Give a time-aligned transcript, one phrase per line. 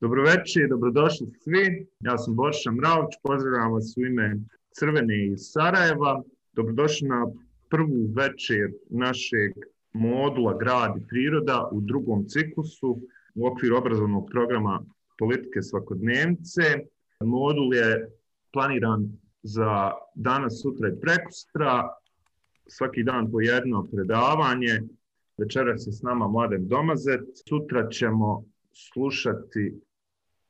[0.00, 1.86] Dobro večer dobrodošli svi.
[2.00, 4.36] Ja sam Boša Mravč, pozdravljam vas u ime
[4.70, 6.22] Crvene iz Sarajeva.
[6.52, 7.26] Dobrodošli na
[7.70, 9.52] prvu večer našeg
[9.92, 13.00] modula Grad i priroda u drugom ciklusu
[13.34, 14.84] u okviru obrazovnog programa
[15.18, 16.62] politike svakodnevnice.
[17.24, 18.10] Modul je
[18.52, 19.08] planiran
[19.42, 21.88] za danas, sutra i prekustra.
[22.68, 24.80] Svaki dan po jedno predavanje.
[25.38, 27.20] Večeras je s nama Mladen Domazet.
[27.48, 29.80] Sutra ćemo slušati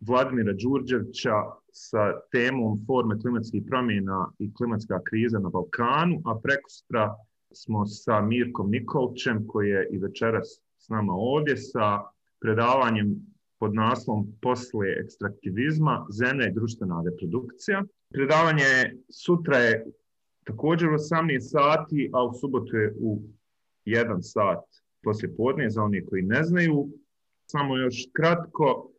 [0.00, 1.34] Vladimira Đurđevića
[1.72, 7.14] sa temom forme klimatskih promjena i klimatska kriza na Balkanu, a prekustra
[7.52, 12.00] smo sa Mirkom Nikolčem koji je i večeras s nama ovdje sa
[12.40, 13.16] predavanjem
[13.58, 17.84] pod naslovom Posle ekstraktivizma, zemlja i društvena reprodukcija.
[18.12, 19.86] Predavanje sutra je
[20.44, 23.22] također u 18 sati, a u subotu je u
[23.86, 24.64] 1 sat
[25.02, 26.88] poslije podne za one koji ne znaju.
[27.46, 28.90] Samo još kratko,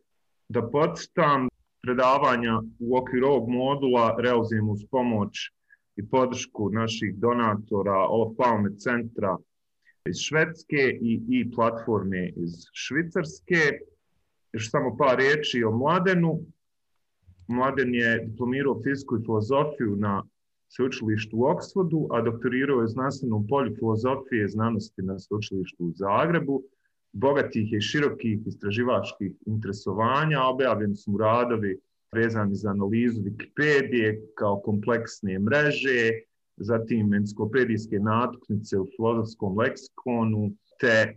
[0.50, 1.48] da podsjećam,
[1.82, 5.50] predavanja u okviru ovog modula realizujemo uz pomoć
[5.96, 9.36] i podršku naših donatora Olof Palme centra
[10.08, 13.62] iz Švedske i, i platforme iz Švicarske.
[14.52, 16.40] Još samo par riječi o Mladenu.
[17.48, 20.24] Mladen je diplomirao fiziku i filozofiju na
[20.68, 26.62] sveučilištu u Oksfordu, a doktorirao je znanstvenom polju filozofije znanosti na sveučilištu u Zagrebu
[27.12, 31.78] bogatih i širokih istraživačkih interesovanja, objavljeni su radovi
[32.12, 36.10] vezani za analizu Wikipedije kao kompleksne mreže,
[36.56, 41.14] zatim enciklopedijske natuknice u filozofskom leksikonu, te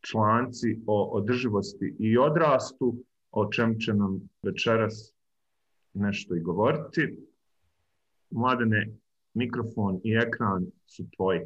[0.00, 2.96] članci o održivosti i odrastu,
[3.30, 5.12] o čem će nam večeras
[5.94, 7.18] nešto i govoriti.
[8.30, 8.88] Mladene,
[9.34, 11.40] mikrofon i ekran su tvoji.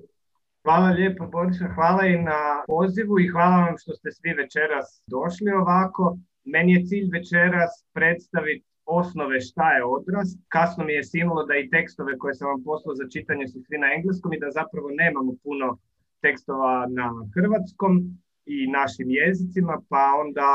[0.65, 5.51] Hvala lijepo Borisa, hvala i na pozivu i hvala vam što ste svi večeras došli
[5.63, 6.19] ovako.
[6.45, 10.39] Meni je cilj večeras predstaviti osnove šta je odrast.
[10.49, 13.79] Kasno mi je sinulo da i tekstove koje sam vam poslao za čitanje su svi
[13.79, 15.79] na engleskom i da zapravo nemamo puno
[16.21, 17.93] tekstova na hrvatskom
[18.47, 20.49] i našim jezicima, pa onda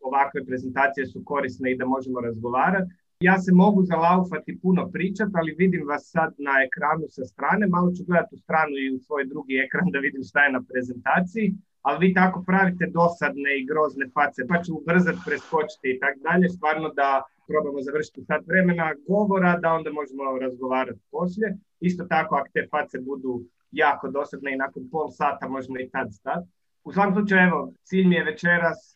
[0.00, 2.90] ovakve prezentacije su korisne i da možemo razgovarati.
[3.20, 7.66] Ja se mogu zalaufati puno pričat, ali vidim vas sad na ekranu sa strane.
[7.66, 10.62] Malo ću gledati u stranu i u svoj drugi ekran da vidim šta je na
[10.70, 11.54] prezentaciji.
[11.82, 16.48] Ali vi tako pravite dosadne i grozne face, pa ću ubrzati, preskočiti i tako dalje.
[16.48, 21.56] Stvarno da probamo završiti sad vremena govora, da onda možemo razgovarati poslije.
[21.80, 23.32] Isto tako, ako te face budu
[23.70, 26.48] jako dosadne i nakon pol sata možemo i tad stati.
[26.84, 28.95] U svakom slučaju, evo, cilj mi je večeras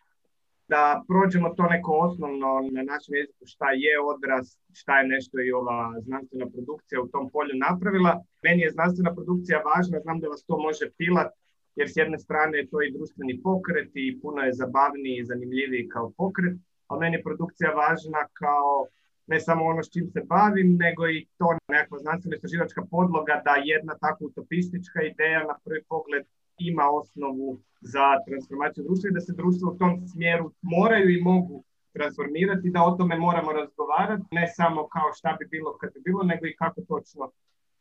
[0.73, 4.45] da prođemo to neko osnovno na našem jeziku šta je odraz,
[4.81, 8.13] šta je nešto i ova znanstvena produkcija u tom polju napravila.
[8.47, 11.31] Meni je znanstvena produkcija važna, znam da vas to može pilat,
[11.79, 15.89] jer s jedne strane je to i društveni pokret i puno je zabavniji i zanimljiviji
[15.95, 16.57] kao pokret,
[16.89, 18.87] a meni je produkcija važna kao
[19.27, 23.55] ne samo ono s čim se bavim, nego i to nekakva znanstvena istraživačka podloga da
[23.73, 26.25] jedna tako utopistička ideja na prvi pogled
[26.61, 31.65] ima osnovu za transformaciju društva i da se društvo u tom smjeru moraju i mogu
[31.93, 36.23] transformirati, da o tome moramo razgovarati, ne samo kao šta bi bilo kad bi bilo,
[36.23, 37.31] nego i kako točno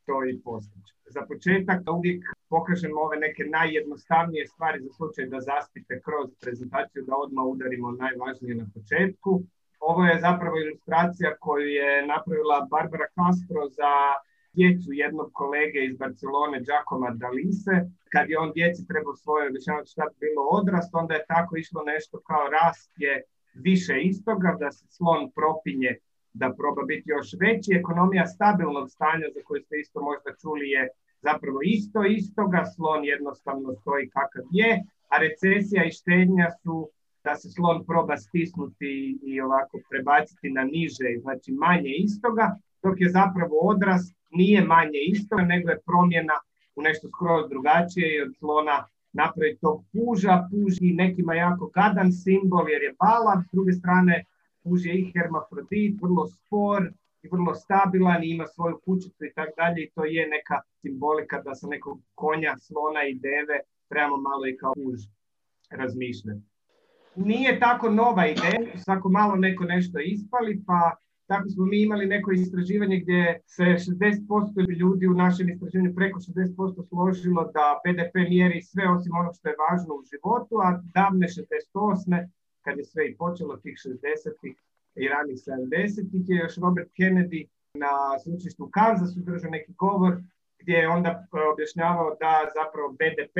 [0.05, 0.93] to i postići.
[1.15, 7.03] Za početak da uvijek pokažemo ove neke najjednostavnije stvari za slučaj da zaspite kroz prezentaciju,
[7.07, 9.31] da odmah udarimo najvažnije na početku.
[9.79, 13.93] Ovo je zapravo ilustracija koju je napravila Barbara Castro za
[14.53, 17.75] djecu jednog kolege iz Barcelone, Giacomo Dalise,
[18.13, 21.81] kad je on djeci trebao svoje objašnjavati šta bi bilo odrast, onda je tako išlo
[21.83, 23.23] nešto kao rast je
[23.53, 25.91] više istoga, da se slon propinje
[26.33, 27.69] da proba biti još veći.
[27.81, 30.83] Ekonomija stabilnog stanja za koju ste isto možda čuli je
[31.21, 34.71] zapravo isto istoga, slon jednostavno stoji kakav je,
[35.11, 36.89] a recesija i štednja su
[37.23, 43.09] da se slon proba stisnuti i ovako prebaciti na niže, znači manje istoga, dok je
[43.09, 46.37] zapravo odrast nije manje isto, nego je promjena
[46.75, 52.11] u nešto skroz drugačije i od slona napraviti tog puža, puž i nekima jako gadan
[52.11, 54.23] simbol jer je bala, s druge strane
[54.63, 56.91] puž je i hermafrodit, vrlo spor
[57.23, 61.41] i vrlo stabilan i ima svoju kućicu i tako dalje i to je neka simbolika
[61.41, 63.57] da sa nekog konja, slona i deve
[63.89, 64.99] trebamo malo i kao puž
[65.69, 66.41] razmišljati.
[67.15, 70.95] Nije tako nova ideja, svako malo neko nešto ispali, pa
[71.29, 76.87] tako smo mi imali neko istraživanje gdje se 60% ljudi u našem istraživanju preko 60%
[76.89, 82.27] složilo da BDP mjeri sve osim onog što je važno u životu, a davne 68.
[82.61, 84.55] kad je sve i počelo tih 60-ih
[84.95, 87.41] i ranih 70-ih je još Robert Kennedy
[87.83, 90.13] na sveučilištu u Kansasu držao neki govor
[90.59, 91.11] gdje je onda
[91.53, 93.37] objašnjavao da zapravo BDP,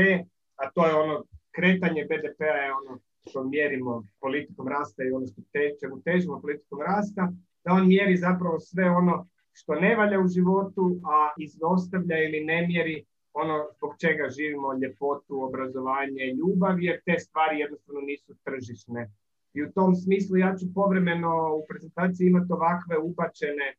[0.62, 1.16] a to je ono
[1.56, 6.80] kretanje BDP-a je ono što mjerimo politikom rasta i ono što te, čemu težimo politikom
[6.82, 7.34] rasta,
[7.64, 12.68] da on mjeri zapravo sve ono što ne valja u životu, a izostavlja ili ne
[12.68, 19.12] mjeri ono zbog čega živimo, ljepotu, obrazovanje, ljubav, jer te stvari jednostavno nisu tržišne.
[19.54, 23.76] I u tom smislu ja ću povremeno u prezentaciji imati ovakve ubačene e,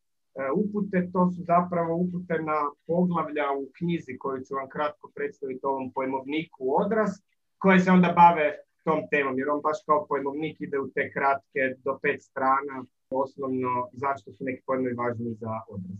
[0.62, 5.92] upute, to su zapravo upute na poglavlja u knjizi koju ću vam kratko predstaviti ovom
[5.92, 7.10] pojmovniku odraz,
[7.58, 8.46] koje se onda bave
[8.84, 13.88] tom temom, jer on baš kao pojmovnik ide u te kratke do pet strana, osnovno
[13.92, 15.98] zašto su neki pojmovi važni za odraz.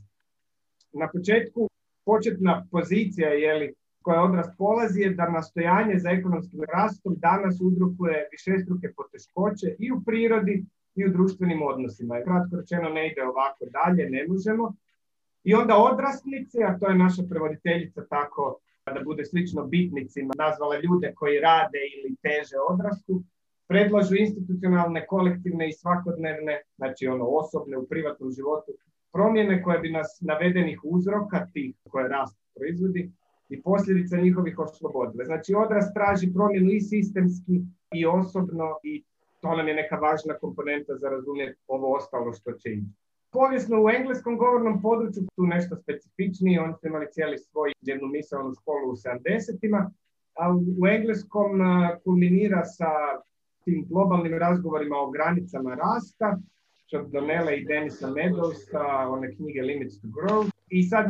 [0.92, 1.68] Na početku
[2.04, 8.28] početna pozicija je li, koja odraz polazi je da nastojanje za ekonomskim rastom danas udrukuje
[8.32, 10.64] višestruke poteškoće i u prirodi
[10.94, 12.22] i u društvenim odnosima.
[12.24, 14.74] Kratko rečeno ne ide ovako dalje, ne možemo.
[15.44, 18.58] I onda odrasnici, a to je naša prevoditeljica tako
[18.94, 23.22] da bude slično bitnicima, nazvala ljude koji rade ili teže odrastu,
[23.70, 28.72] predlažu institucionalne, kolektivne i svakodnevne, znači ono osobne u privatnom životu,
[29.12, 33.10] promjene koje bi nas navedenih uzroka, tih koje rast proizvodi,
[33.50, 35.24] i posljedica njihovih oslobodile.
[35.24, 37.54] Znači odraz traži promjenu i sistemski
[37.94, 39.04] i osobno i
[39.40, 42.92] to nam je neka važna komponenta za razumjeti ovo ostalo što će ići.
[43.32, 48.54] Povijesno u engleskom govornom području tu nešto specifičnije, oni su imali cijeli svoj jednu misalnu
[48.60, 49.90] školu u 70-ima,
[50.34, 50.44] a
[50.82, 51.50] u engleskom
[52.04, 52.90] kulminira sa
[53.70, 56.38] tim globalnim razgovorima o granicama rasta,
[57.12, 60.50] Donela i Denisa Meadowsa, one knjige Limits to Grow.
[60.68, 61.06] I sad,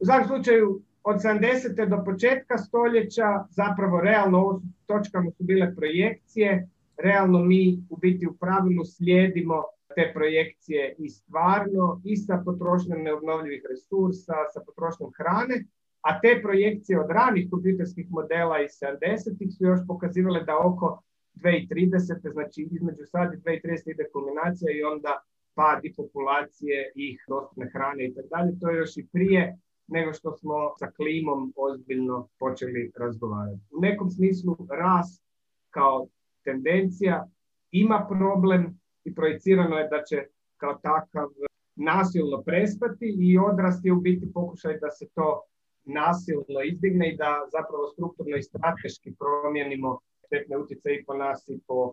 [0.00, 1.88] u svakom slučaju, od 70.
[1.88, 8.32] do početka stoljeća, zapravo realno ovo točkama su bile projekcije, realno mi u biti u
[8.32, 9.62] pravilu slijedimo
[9.94, 15.64] te projekcije i stvarno i sa potrošnjom neobnovljivih resursa, sa potrošnjom hrane,
[16.00, 21.02] a te projekcije od ranih kompjuterskih modela iz 70-ih su još pokazivale da oko
[21.34, 22.32] 2030.
[22.32, 23.90] znači između sad i 2030.
[23.90, 25.22] ide kulminacija i onda
[25.54, 28.58] pad i populacije i dostupne hrane i tako dalje.
[28.60, 33.62] To je još i prije nego što smo sa klimom ozbiljno počeli razgovarati.
[33.76, 35.24] U nekom smislu rast
[35.70, 36.08] kao
[36.44, 37.28] tendencija
[37.70, 40.26] ima problem i projicirano je da će
[40.56, 41.28] kao takav
[41.76, 45.42] nasilno prestati i odrast je u biti pokušaj da se to
[45.84, 49.98] nasilno izdigne i da zapravo strukturno i strateški promijenimo
[50.30, 51.92] štetne utjecaje i po nas i po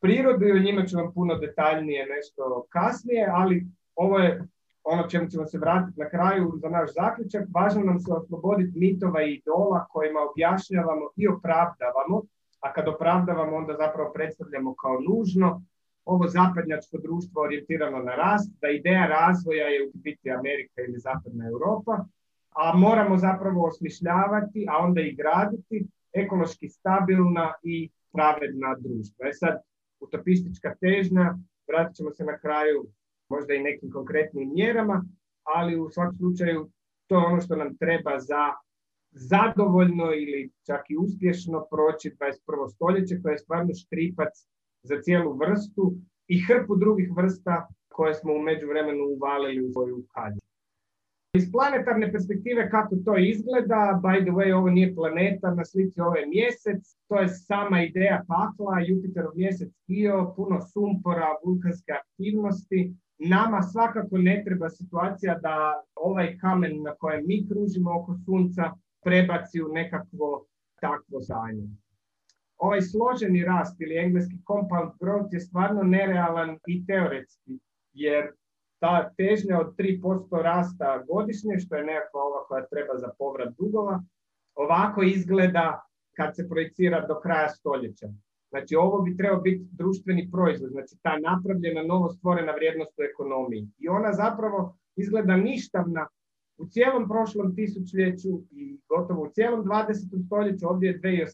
[0.00, 4.42] prirodu i o njima ću vam puno detaljnije nešto kasnije, ali ovo je
[4.84, 7.44] ono čemu ćemo se vratiti na kraju za naš zaključak.
[7.54, 12.22] Važno nam se osloboditi mitova i idola kojima objašnjavamo i opravdavamo,
[12.60, 15.62] a kad opravdavamo onda zapravo predstavljamo kao nužno
[16.04, 21.44] ovo zapadnjačko društvo orijentirano na rast, da ideja razvoja je u biti Amerika ili zapadna
[21.48, 22.04] Europa,
[22.60, 29.28] a moramo zapravo osmišljavati, a onda i graditi ekološki stabilna i pravedna društva.
[29.28, 29.58] E sad,
[30.00, 31.34] utopistička težnja,
[31.68, 32.86] vratit ćemo se na kraju
[33.28, 35.04] možda i nekim konkretnim mjerama,
[35.42, 36.70] ali u svakom slučaju
[37.06, 38.52] to je ono što nam treba za
[39.10, 42.68] zadovoljno ili čak i uspješno proći 21.
[42.74, 44.32] stoljeće koje je stvarno štripac
[44.82, 45.94] za cijelu vrstu
[46.28, 50.40] i hrpu drugih vrsta koje smo u međuvremenu uvalili u svoju kalju.
[51.36, 56.16] Iz planetarne perspektive kako to izgleda, by the way, ovo nije planeta, na slici ovo
[56.16, 62.94] je mjesec, to je sama ideja pakla, Jupiterov mjesec Io, puno sumpora, vulkanske aktivnosti.
[63.18, 68.72] Nama svakako ne treba situacija da ovaj kamen na kojem mi kružimo oko sunca
[69.04, 70.46] prebaci u nekakvo
[70.80, 71.68] takvo stanje.
[72.58, 77.58] Ovaj složeni rast ili engleski compound growth je stvarno nerealan i teoretski,
[77.92, 78.24] jer
[78.86, 84.02] ta težnja od 3% rasta godišnje, što je nekakva ova koja treba za povrat dugova,
[84.54, 85.66] ovako izgleda
[86.16, 88.06] kad se projicira do kraja stoljeća.
[88.50, 93.68] Znači ovo bi trebao biti društveni proizvod, znači ta napravljena, novo stvorena vrijednost u ekonomiji.
[93.78, 96.06] I ona zapravo izgleda ništavna
[96.58, 100.26] u cijelom prošlom tisućljeću i gotovo u cijelom 20.
[100.26, 101.26] stoljeću, ovdje je 2018.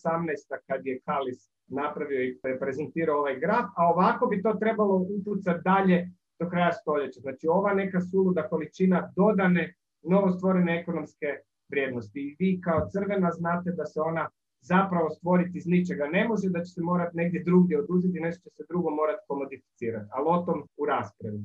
[0.66, 6.10] kad je Kalis napravio i prezentirao ovaj graf, a ovako bi to trebalo upucati dalje
[6.40, 7.20] do kraja stoljeća.
[7.20, 11.26] Znači ova neka suluda količina dodane novostvorene ekonomske
[11.68, 12.20] vrijednosti.
[12.20, 14.28] I vi kao crvena znate da se ona
[14.60, 18.56] zapravo stvoriti iz ničega ne može, da će se morati negdje drugdje oduzeti, nešto će
[18.56, 20.08] se drugo morati komodificirati.
[20.10, 21.40] Ali o tom u raspravi.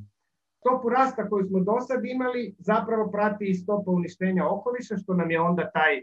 [0.60, 5.32] Stopu rasta koju smo do sad imali zapravo prati i stopa uništenja okoliša, što nam
[5.32, 5.94] je onda taj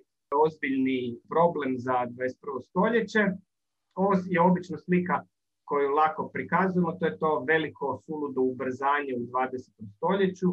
[0.44, 2.62] ozbiljni problem za 21.
[2.62, 3.20] stoljeće.
[3.94, 5.22] Ovo je obično slika
[5.64, 9.96] koju lako prikazujemo, to je to veliko suludo ubrzanje u 20.
[9.96, 10.48] stoljeću.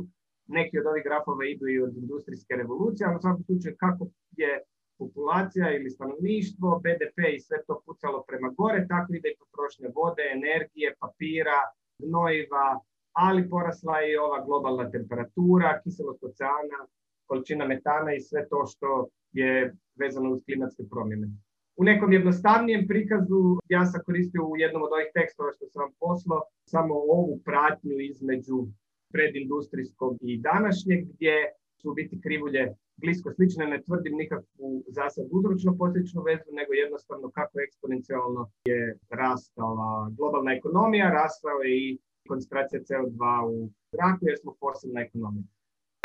[0.48, 4.64] Neki od ovih grafova idu i od industrijske revolucije, ali u svakom slučaju kako je
[5.02, 10.24] populacija ili stanovništvo, BDP i sve to pucalo prema gore, tako ide i potrošnja vode,
[10.38, 11.60] energije, papira,
[12.04, 12.68] gnojiva,
[13.26, 16.80] ali porasla je i ova globalna temperatura, kiselost oceana,
[17.28, 19.52] količina metana i sve to što je
[20.02, 21.28] vezano uz klimatske promjene.
[21.82, 25.94] U nekom jednostavnijem prikazu ja sam koristio u jednom od ovih tekstova što sam vam
[26.00, 26.42] poslao
[26.74, 28.58] samo ovu pratnju između
[29.14, 31.36] predindustrijskog i današnjeg gdje
[31.82, 32.64] su biti krivulje
[33.02, 39.92] blisko slične, ne tvrdim nikakvu zasad uzročno posljedičnu vezu, nego jednostavno kako eksponencijalno je rastala
[40.18, 41.98] globalna ekonomija, rastao je i
[42.30, 43.22] koncentracija CO2
[43.54, 45.48] u zraku jer smo fosilna ekonomija.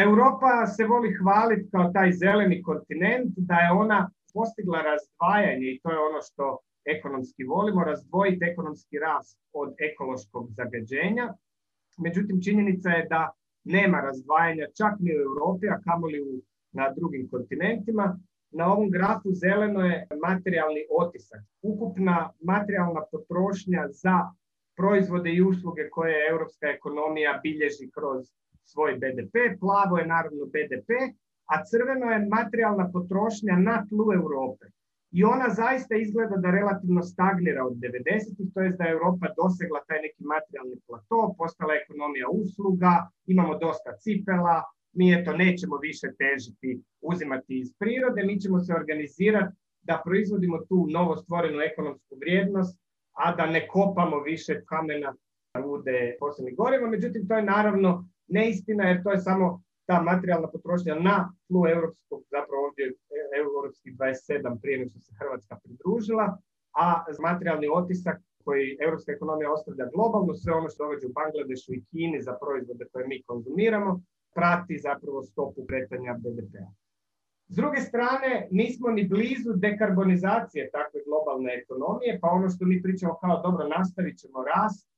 [0.08, 4.00] Europa se voli hvaliti kao taj zeleni kontinent, da je ona
[4.36, 6.44] postigla razdvajanje i to je ono što
[6.94, 11.26] ekonomski volimo, razdvojiti ekonomski rast od ekološkog zagađenja.
[12.04, 13.22] Međutim, činjenica je da
[13.64, 16.32] nema razdvajanja čak ni u Europi, a kamoli u,
[16.72, 18.06] na drugim kontinentima.
[18.50, 21.42] Na ovom grafu zeleno je materijalni otisak.
[21.62, 24.18] Ukupna materijalna potrošnja za
[24.76, 28.20] proizvode i usluge koje europska ekonomija bilježi kroz
[28.64, 29.34] svoj BDP.
[29.60, 30.90] Plavo je naravno BDP,
[31.52, 34.64] a crveno je materijalna potrošnja na tlu Europe.
[35.10, 39.80] I ona zaista izgleda da relativno stagnira od 90-ih, to je da je Europa dosegla
[39.88, 42.92] taj neki materijalni plato, postala ekonomija usluga,
[43.26, 44.56] imamo dosta cipela,
[44.92, 50.86] mi eto nećemo više težiti uzimati iz prirode, mi ćemo se organizirati da proizvodimo tu
[50.90, 52.78] novo stvorenu ekonomsku vrijednost,
[53.12, 55.14] a da ne kopamo više kamena
[55.64, 56.90] rude fosilnih goriva.
[56.90, 62.20] Međutim, to je naravno neistina jer to je samo ta materijalna potrošnja na tlu europskog,
[62.30, 62.84] zapravo ovdje
[63.40, 66.38] europskih 27 prije nego što se Hrvatska pridružila,
[66.84, 71.84] a materijalni otisak koji europska ekonomija ostavlja globalno, sve ono što događa u Bangladešu i
[71.88, 74.00] Kini za proizvode koje mi konzumiramo,
[74.34, 76.68] prati zapravo stopu kretanja BDP-a.
[77.48, 83.14] S druge strane, nismo ni blizu dekarbonizacije takve globalne ekonomije, pa ono što mi pričamo
[83.22, 84.88] kao dobro nastavit ćemo rast,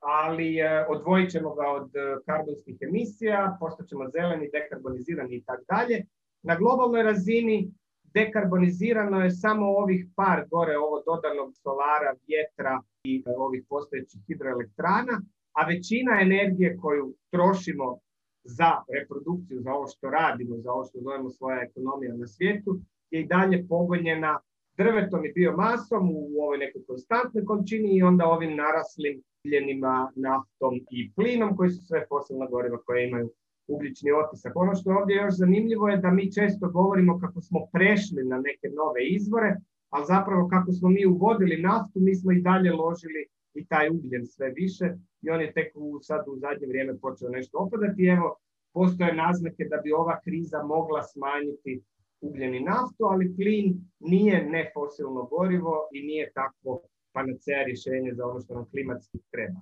[0.00, 6.04] ali e, odvojit ćemo ga od e, karbonskih emisija, postaćemo zeleni, dekarbonizirani i tako dalje.
[6.42, 7.70] Na globalnoj razini
[8.14, 15.22] dekarbonizirano je samo ovih par gore ovo dodanog solara, vjetra i e, ovih postojećih hidroelektrana,
[15.52, 17.98] a većina energije koju trošimo
[18.44, 23.20] za reprodukciju, za ovo što radimo, za ovo što zovemo svoja ekonomija na svijetu, je
[23.20, 24.40] i dalje pogonjena
[24.76, 31.12] drvetom i biomasom u ovoj nekoj konstantnoj količini i onda ovim naraslim ugljenima, naftom i
[31.12, 33.30] plinom, koji su sve fosilna goriva koje imaju
[33.68, 34.52] ugljični otisak.
[34.56, 38.36] Ono što je ovdje još zanimljivo je da mi često govorimo kako smo prešli na
[38.36, 39.56] neke nove izvore,
[39.90, 43.22] ali zapravo kako smo mi uvodili naftu, mi smo i dalje ložili
[43.54, 44.86] i taj ugljen sve više
[45.22, 48.06] i on je tek u, sad u zadnje vrijeme počeo nešto opadati.
[48.06, 48.36] Evo,
[48.72, 51.82] postoje naznake da bi ova kriza mogla smanjiti
[52.20, 53.66] ugljen i naftu, ali plin
[54.00, 59.60] nije nefosilno gorivo i nije takvo panacea rješenje za ono što nam klimatski treba.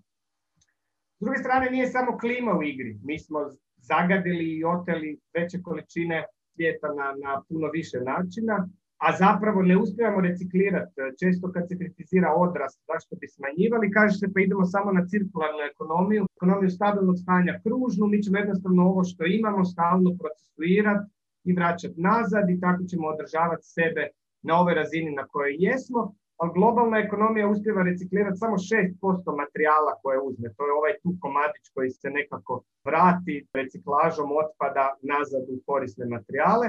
[1.19, 2.99] S druge strane, nije samo klima u igri.
[3.03, 3.39] Mi smo
[3.77, 6.25] zagadili i oteli veće količine
[6.55, 10.93] svijeta na, na puno više načina, a zapravo ne uspijemo reciklirati.
[11.21, 15.63] Često kad se kritizira odrast, zašto bi smanjivali, kaže se pa idemo samo na cirkularnu
[15.73, 21.11] ekonomiju, ekonomiju stabilnog stanja kružnu, mi ćemo jednostavno ovo što imamo stalno procesuirati
[21.45, 24.05] i vraćati nazad i tako ćemo održavati sebe
[24.43, 30.19] na ovoj razini na kojoj jesmo, ali globalna ekonomija uspjeva reciklirati samo 6% materijala koje
[30.29, 30.49] uzme.
[30.57, 36.67] To je ovaj tu komadić koji se nekako vrati reciklažom otpada nazad u korisne materijale,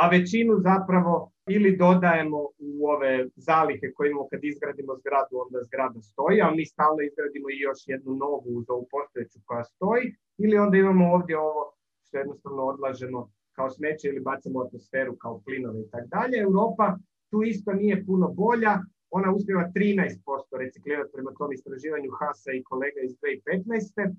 [0.00, 1.14] a većinu zapravo
[1.56, 6.64] ili dodajemo u ove zalihe koje imamo kad izgradimo zgradu, onda zgrada stoji, a mi
[6.66, 10.04] stalno izgradimo i još jednu novu uz ovu postojeću koja stoji,
[10.38, 11.62] ili onda imamo ovdje ovo
[12.04, 16.36] što je jednostavno odlaženo kao smeće ili bacamo atmosferu kao plinove i tako dalje.
[16.38, 16.96] Europa
[17.30, 18.78] tu isto nije puno bolja,
[19.10, 24.14] ona uspjeva 13% reciklirati prema tom istraživanju Hasa i kolega iz 2015.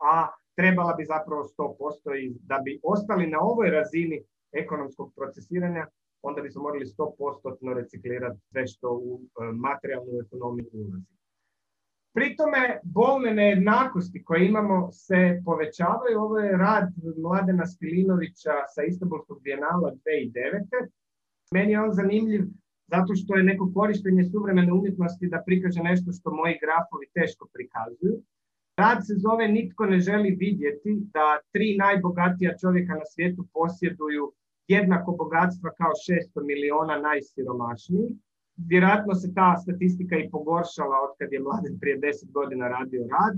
[0.00, 4.22] A trebala bi zapravo 100% i da bi ostali na ovoj razini
[4.52, 5.86] ekonomskog procesiranja,
[6.22, 11.16] onda bi se morali 100% reciklirati sve što u e, materijalnu ekonomiju ulazi.
[12.14, 16.20] Pri tome, bolne nejednakosti koje imamo se povećavaju.
[16.20, 16.88] Ovo je rad
[17.22, 20.88] Mladena Spilinovića sa Istanbulskog bijenala 2009.
[21.52, 22.42] Meni je on zanimljiv
[22.86, 28.16] zato što je neko korištenje suvremene umjetnosti da prikaže nešto što moji grafovi teško prikazuju.
[28.76, 34.32] Rad se zove Nitko ne želi vidjeti da tri najbogatija čovjeka na svijetu posjeduju
[34.68, 38.12] jednako bogatstva kao 600 miliona najsiromašnijih.
[38.56, 43.34] Vjerojatno se ta statistika i pogoršala od kad je Mladen prije 10 godina radio rad.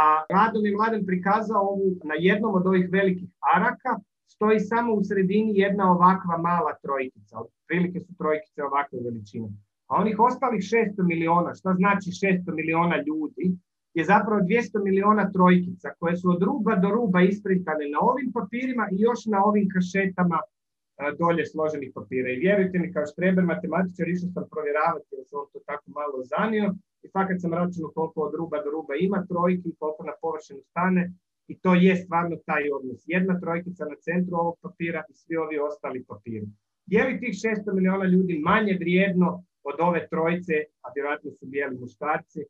[0.00, 0.02] A
[0.36, 3.92] radom je Mladen prikazao ovu, na jednom od ovih velikih araka
[4.26, 7.36] stoji samo u sredini jedna ovakva mala trojkica.
[7.68, 9.48] Prilike su trojkice ovakve veličine.
[9.86, 13.46] A onih ostalih 600 miliona, šta znači 600 miliona ljudi,
[13.94, 18.88] je zapravo 200 miliona trojkica koje su od ruba do ruba isprintane na ovim papirima
[18.92, 20.38] i još na ovim kašetama
[21.18, 22.28] dolje složenih papira.
[22.30, 26.74] I vjerujte mi, kao štreber matematičar, išao sam provjeravati jer sam to tako malo zanio
[27.04, 31.02] i fakat sam računao koliko od ruba do ruba ima trojki, koliko na površinu stane
[31.48, 33.02] i to je stvarno taj odnos.
[33.06, 36.48] Jedna trojkica na centru ovog papira i svi ovi ostali papiri.
[36.86, 41.78] Je li tih 600 miliona ljudi manje vrijedno od ove trojice, a vjerojatno su bijeli
[41.78, 42.40] muškarci,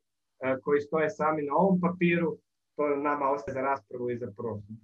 [0.63, 2.37] koji stoje sami na ovom papiru,
[2.75, 4.75] to nama ostaje za raspravu i za prostor.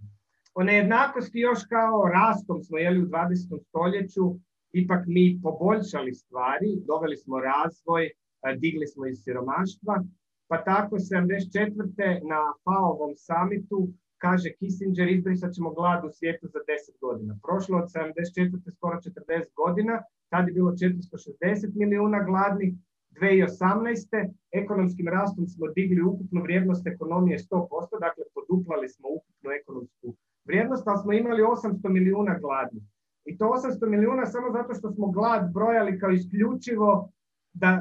[0.54, 3.64] O nejednakosti još kao rastom smo jeli u 20.
[3.68, 4.36] stoljeću,
[4.72, 8.10] ipak mi poboljšali stvari, doveli smo razvoj,
[8.58, 10.04] digli smo iz siromaštva,
[10.48, 12.28] pa tako 74.
[12.30, 13.88] na FAO-ovom samitu
[14.26, 17.34] kaže Kissinger, izbrisat ćemo glad u svijetu za 10 godina.
[17.46, 18.72] Prošlo od 74.
[18.76, 19.96] skoro 40 godina,
[20.32, 22.74] tad je bilo 460 milijuna gladnih,
[23.12, 24.30] 2018.
[24.52, 30.08] ekonomskim rastom smo digli ukupnu vrijednost ekonomije 100%, dakle poduplali smo ukupnu ekonomsku
[30.46, 32.84] vrijednost, ali smo imali 800 milijuna gladnih.
[33.26, 37.12] I to 800 milijuna samo zato što smo glad brojali kao isključivo
[37.54, 37.72] da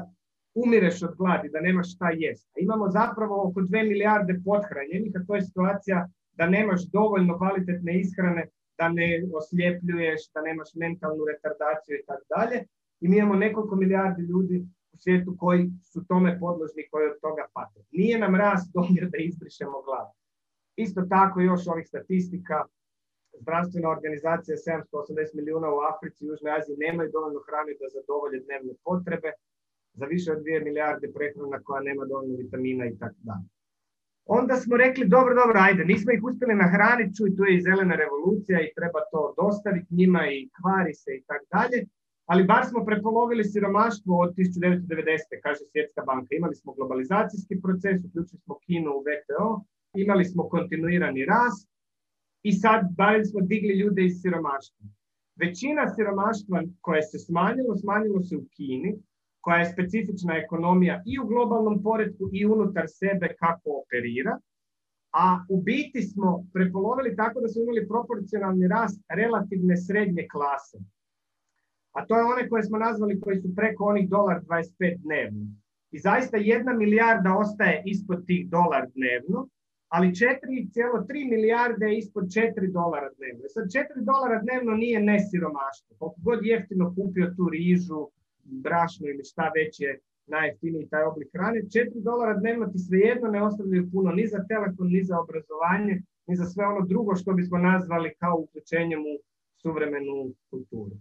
[0.55, 2.47] umireš od gladi, da nemaš šta jest.
[2.57, 8.47] Imamo zapravo oko 2 milijarde pothranjenih, a to je situacija da nemaš dovoljno kvalitetne ishrane,
[8.77, 12.57] da ne osljepljuješ, da nemaš mentalnu retardaciju i tako dalje.
[13.01, 17.45] I mi imamo nekoliko milijardi ljudi u svijetu koji su tome podložni, koji od toga
[17.53, 17.79] pate.
[17.91, 20.07] Nije nam rast domjer da izbrišemo glad.
[20.75, 22.65] Isto tako još ovih statistika,
[23.41, 28.73] zdravstvena organizacija 780 milijuna u Africi i Južnoj Aziji nemaju dovoljno hrane da zadovolje dnevne
[28.83, 29.29] potrebe,
[29.93, 33.47] za više od 2 milijarde prehrana koja nema dovoljno vitamina i tako dalje.
[34.25, 37.95] Onda smo rekli, dobro, dobro, ajde, nismo ih uspjeli nahraniti, čuj, tu je i zelena
[37.95, 41.79] revolucija i treba to dostaviti njima i kvari se i tako dalje,
[42.25, 45.43] ali bar smo prepolovili siromaštvo od 1990.
[45.43, 46.31] kaže Svjetska banka.
[46.35, 49.47] Imali smo globalizacijski proces, uključili smo Kinu u VTO,
[49.93, 51.69] imali smo kontinuirani rast
[52.43, 54.85] i sad barem smo digli ljude iz siromaštva.
[55.35, 58.91] Većina siromaštva koje se smanjilo, smanjilo se u Kini,
[59.43, 64.39] koja je specifična ekonomija i u globalnom poredku i unutar sebe kako operira,
[65.23, 70.77] a u biti smo prepolovili tako da smo imali proporcionalni rast relativne srednje klase.
[71.97, 75.45] A to je one koje smo nazvali koji su preko onih dolar 25 dnevno.
[75.91, 79.47] I zaista jedna milijarda ostaje ispod tih dolar dnevno,
[79.87, 83.43] ali 4,3 milijarde je ispod 4 dolara dnevno.
[83.47, 85.95] Sad 4 dolara dnevno nije nesiromaštvo.
[85.99, 88.01] Koliko god jeftino kupio tu rižu,
[88.43, 93.43] brašno ili šta već je najjeftiniji taj oblik hrane, 4 dolara dnevno ti svejedno ne
[93.43, 97.57] ostavljaju puno ni za telefon, ni za obrazovanje, ni za sve ono drugo što bismo
[97.57, 99.15] nazvali kao uključenjem u
[99.61, 100.95] suvremenu kulturu.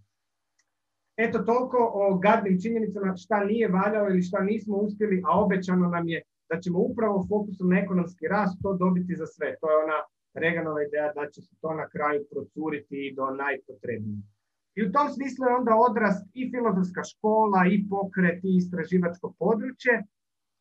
[1.16, 6.09] Eto toliko o gadnim činjenicama šta nije valjalo ili šta nismo uspjeli, a obećano nam
[6.09, 9.57] je da ćemo upravo fokusom na ekonomski rast to dobiti za sve.
[9.61, 9.98] To je ona
[10.35, 14.22] Reganova ideja da će se to na kraju procuriti do najpotrebnije.
[14.74, 19.94] I u tom smislu je onda odrast i filozofska škola, i pokret, i istraživačko područje.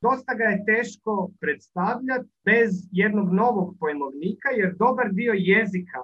[0.01, 5.99] Dosta ga je teško predstavljati bez jednog novog pojmovnika, jer dobar dio jezika,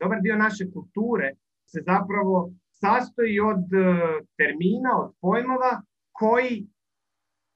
[0.00, 1.28] dobar dio naše kulture
[1.72, 3.84] se zapravo sastoji od e,
[4.36, 6.66] termina, od pojmova koji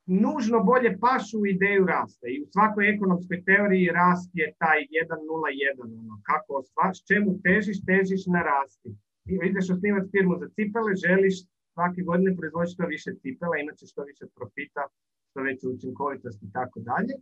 [0.07, 2.27] nužno bolje pašu u ideju rasta.
[2.29, 5.83] I u svakoj ekonomskoj teoriji rast je taj 1.0.1.
[6.01, 8.91] Ono, kako ostvaš, čemu težiš, težiš na rasti.
[9.25, 11.37] Ideš osnivati firmu za cipele, želiš
[11.75, 14.83] svake godine proizvoditi što više cipela, ćeš što više profita,
[15.31, 17.15] što veće učinkovitosti i tako dalje.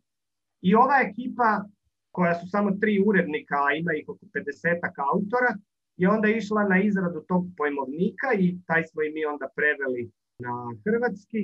[0.68, 1.64] I ova ekipa,
[2.16, 5.52] koja su samo tri urednika, a ima ih oko 50 autora,
[5.96, 10.54] je onda išla na izradu tog pojmovnika i taj smo i mi onda preveli na
[10.84, 11.40] hrvatski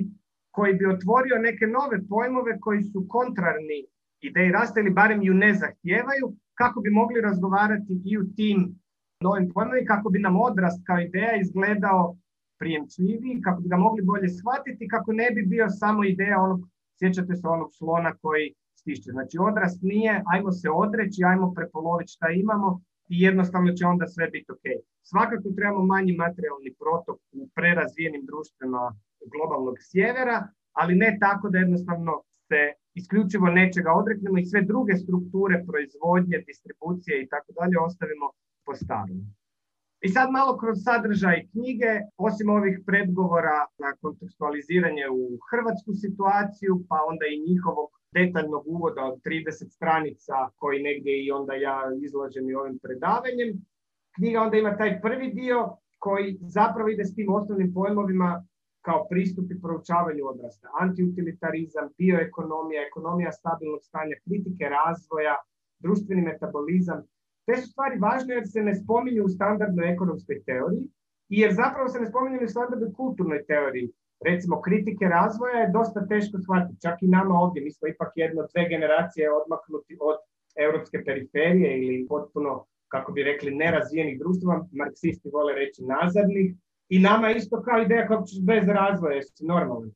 [0.51, 3.79] koji bi otvorio neke nove pojmove koji su kontrarni
[4.21, 8.79] ideji rasta ili barem ju ne zahtijevaju, kako bi mogli razgovarati i u tim
[9.21, 12.15] novim pojmovima, kako bi nam odrast kao ideja izgledao
[12.59, 16.61] prijemčljiviji, kako bi ga mogli bolje shvatiti, kako ne bi bio samo ideja onog,
[16.99, 19.09] sjećate se onog slona koji stišće.
[19.11, 22.81] Znači odrast nije, ajmo se odreći, ajmo prepoloviti šta imamo
[23.13, 24.65] i jednostavno će onda sve biti ok.
[25.01, 28.83] Svakako trebamo manji materijalni protok u prerazvijenim društvima
[29.31, 32.13] globalnog sjevera, ali ne tako da jednostavno
[32.47, 32.61] se
[32.93, 38.27] isključivo nečega odreknemo i sve druge strukture proizvodnje, distribucije i tako dalje ostavimo
[38.77, 39.39] po.
[40.01, 46.97] I sad malo kroz sadržaj knjige, osim ovih predgovora na kontekstualiziranje u hrvatsku situaciju, pa
[47.09, 52.55] onda i njihovog detaljnog uvoda od 30 stranica koji negdje i onda ja izlažem i
[52.55, 53.49] ovim predavanjem,
[54.15, 58.45] knjiga onda ima taj prvi dio koji zapravo ide s tim osnovnim pojmovima
[58.81, 60.67] kao pristup i proučavanju odrasta.
[60.79, 65.35] Antiutilitarizam, bioekonomija, ekonomija stabilnog stanja, kritike razvoja,
[65.79, 66.99] društveni metabolizam.
[67.49, 70.83] Te su stvari važne jer se ne spominju u standardnoj ekonomskoj teoriji
[71.29, 73.89] i jer zapravo se ne spominju u standardnoj kulturnoj teoriji.
[74.25, 77.63] Recimo, kritike razvoja je dosta teško shvatiti, čak i nama ovdje.
[77.63, 80.17] Mi smo ipak jedno, dve generacije odmaknuti od
[80.65, 84.67] europske periferije ili potpuno, kako bi rekli, nerazvijenih društva.
[84.71, 86.55] Marksisti vole reći nazadnih.
[86.89, 89.91] I nama isto kao ideja kako ćeš bez razvoja, jesi normalno.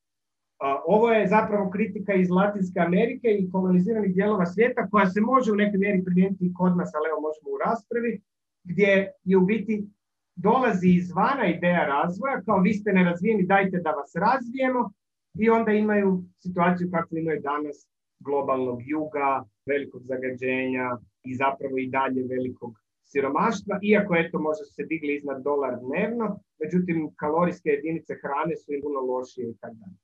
[0.85, 5.55] Ovo je zapravo kritika iz Latinske Amerike i koloniziranih dijelova svijeta koja se može u
[5.55, 8.21] nekoj mjeri primijeniti i kod nas, ali evo možemo u raspravi,
[8.63, 9.87] gdje je u biti
[10.35, 14.91] dolazi izvana ideja razvoja, kao vi ste nerazvijeni, dajte da vas razvijemo
[15.39, 17.87] i onda imaju situaciju kakvu imaju danas
[18.19, 22.73] globalnog juga, velikog zagađenja i zapravo i dalje velikog
[23.03, 28.73] siromaštva, iako eto možda su se digli iznad dolar dnevno, međutim kalorijske jedinice hrane su
[28.73, 30.02] im puno lošije i tako dalje.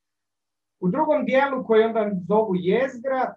[0.80, 3.34] U drugom dijelu koji onda zovu jezgra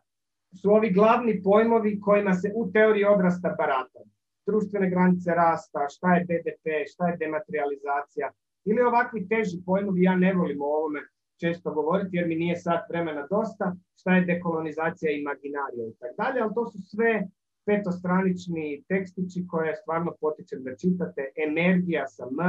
[0.61, 4.01] su ovi glavni pojmovi kojima se u teoriji odrasta barata.
[4.47, 8.31] Društvene granice rasta, šta je BDP, šta je dematerializacija
[8.65, 11.01] ili ovakvi teži pojmovi, ja ne volim o ovome
[11.41, 16.41] često govoriti jer mi nije sad vremena dosta, šta je dekolonizacija imaginarija i tako dalje,
[16.41, 17.29] ali to su sve
[17.67, 22.41] petostranični tekstići koje stvarno potičem da čitate, energija sa M,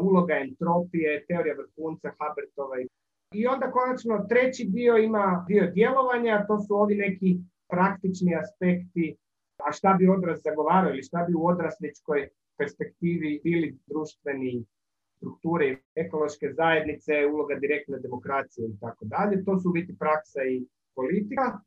[0.00, 2.88] uloga entropije, teorija vrhunca, Habertova i
[3.32, 7.38] i onda konačno treći dio ima dio djelovanja, to su ovi neki
[7.68, 9.16] praktični aspekti,
[9.66, 14.64] a šta bi odraz zagovarao ili šta bi u odrasničkoj perspektivi bili društveni
[15.16, 19.44] strukture, ekološke zajednice, uloga direktne demokracije i tako dalje.
[19.44, 21.60] To su biti praksa i politika.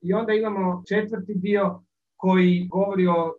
[0.00, 1.82] I onda imamo četvrti dio
[2.16, 3.34] koji govori o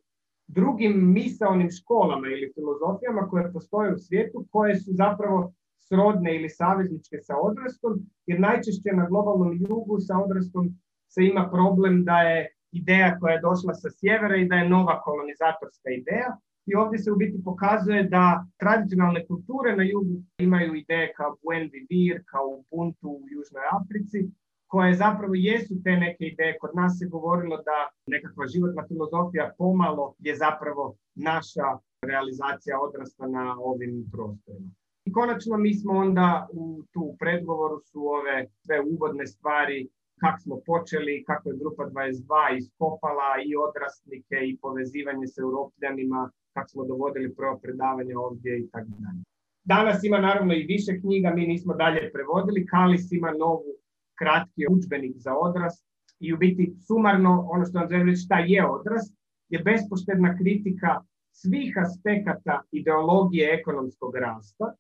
[0.48, 5.54] drugim misaonim školama ili filozofijama koje postoje u svijetu, koje su zapravo
[5.90, 7.94] srodne ili savezničke sa odrastom,
[8.26, 10.70] jer najčešće na globalnom jugu sa odrastom
[11.14, 12.40] se ima problem da je
[12.72, 16.38] ideja koja je došla sa sjevera i da je nova kolonizatorska ideja.
[16.66, 21.70] I ovdje se u biti pokazuje da tradicionalne kulture na jugu imaju ideje kao Buen
[21.74, 24.20] Vivir, kao Ubuntu u Južnoj Africi,
[24.68, 26.58] koje zapravo jesu te neke ideje.
[26.62, 31.68] Kod nas se govorilo da nekakva životna filozofija pomalo je zapravo naša
[32.02, 34.72] realizacija odrasta na ovim prostorima.
[35.06, 39.90] I konačno mi smo onda u tu predgovoru su ove sve uvodne stvari
[40.22, 46.70] kako smo počeli, kako je Grupa 22 iskopala i odrastnike i povezivanje s europljanima, kako
[46.70, 49.22] smo dovodili prvo predavanje ovdje i tako dalje.
[49.64, 53.72] Danas ima naravno i više knjiga, mi nismo dalje prevodili, Kalis ima novu
[54.20, 55.86] kratki učbenik za odrast
[56.20, 59.16] i u biti sumarno ono što vam želim reći šta je odrast
[59.50, 64.74] je bespoštedna kritika svih aspekata ideologije ekonomskog rasta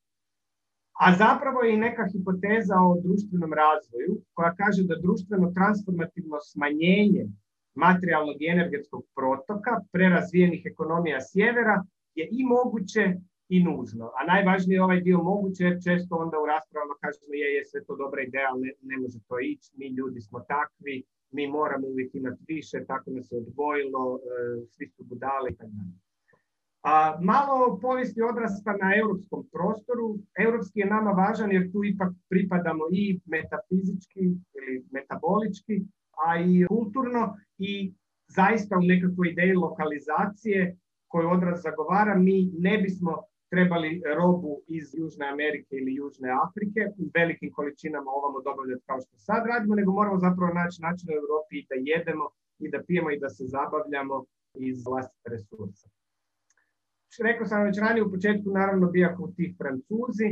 [1.05, 7.23] a zapravo je i neka hipoteza o društvenom razvoju koja kaže da društveno transformativno smanjenje
[7.75, 11.77] materijalnog i energetskog protoka prerazvijenih ekonomija sjevera
[12.15, 13.05] je i moguće
[13.55, 14.05] i nužno.
[14.17, 17.79] A najvažniji je ovaj dio moguće jer često onda u raspravama kažemo je, je sve
[17.87, 22.15] to dobra ideja, ali ne, može to ići, mi ljudi smo takvi, mi moramo uvijek
[22.15, 24.19] imati više, tako nas se odvojilo, e,
[24.73, 25.71] svi su budali i tako
[26.81, 30.17] a, malo povijesti odrasta na europskom prostoru.
[30.39, 34.19] Europski je nama važan jer tu ipak pripadamo i metafizički
[34.57, 35.85] ili metabolički,
[36.25, 37.93] a i kulturno i
[38.27, 45.25] zaista u nekakvoj ideji lokalizacije koju odraz zagovara, mi ne bismo trebali robu iz Južne
[45.29, 50.17] Amerike ili Južne Afrike u velikim količinama ovamo dobavljati kao što sad radimo, nego moramo
[50.19, 52.25] zapravo naći način u Europi da jedemo
[52.59, 55.89] i da pijemo i da se zabavljamo iz vlastite resursa.
[57.17, 60.29] Rekao sam već ranije u početku, naravno, bijako ti Francuzi.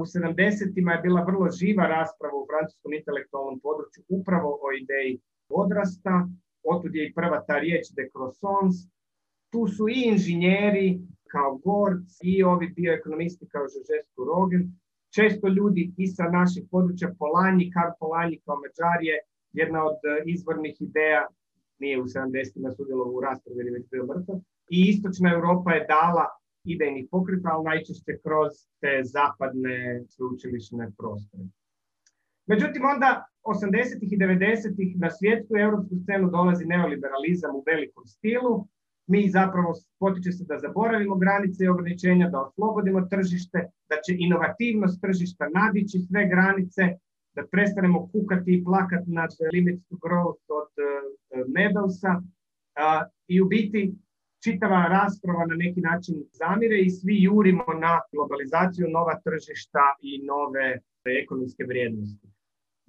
[0.00, 6.28] U 70-ima je bila vrlo živa rasprava u francuskom intelektualnom području upravo o ideji odrasta.
[6.62, 8.78] Otud je i prva ta riječ de croissance.
[9.52, 11.00] Tu su i inženjeri
[11.32, 14.62] kao Gorc i ovi bioekonomisti kao Žežesku Rogen.
[15.16, 19.16] Često ljudi i sa naših područja Polanji, Karl Polanji kao Mađar je
[19.52, 21.26] jedna od e, izvornih ideja,
[21.78, 24.36] nije u 70-ima sudjelovao u raspravi jer je već bio mrtav,
[24.74, 26.26] i istočna Europa je dala
[26.64, 29.76] idejni pokret, ali najčešće kroz te zapadne
[30.12, 31.44] sveučilišne prostore.
[32.46, 33.10] Međutim, onda
[33.42, 33.98] 80.
[34.14, 35.00] i 90.
[35.04, 38.66] na svjetsku europsku scenu dolazi neoliberalizam u velikom stilu.
[39.06, 43.58] Mi zapravo potiče se da zaboravimo granice i ograničenja, da oslobodimo tržište,
[43.90, 46.82] da će inovativnost tržišta nadići sve granice,
[47.36, 50.72] da prestanemo kukati i plakati nad limit growth od
[51.56, 52.12] Medovsa.
[52.18, 53.94] Uh, I u biti
[54.44, 60.68] čitava rasprava na neki način zamire i svi jurimo na globalizaciju, nova tržišta i nove
[61.22, 62.26] ekonomske vrijednosti.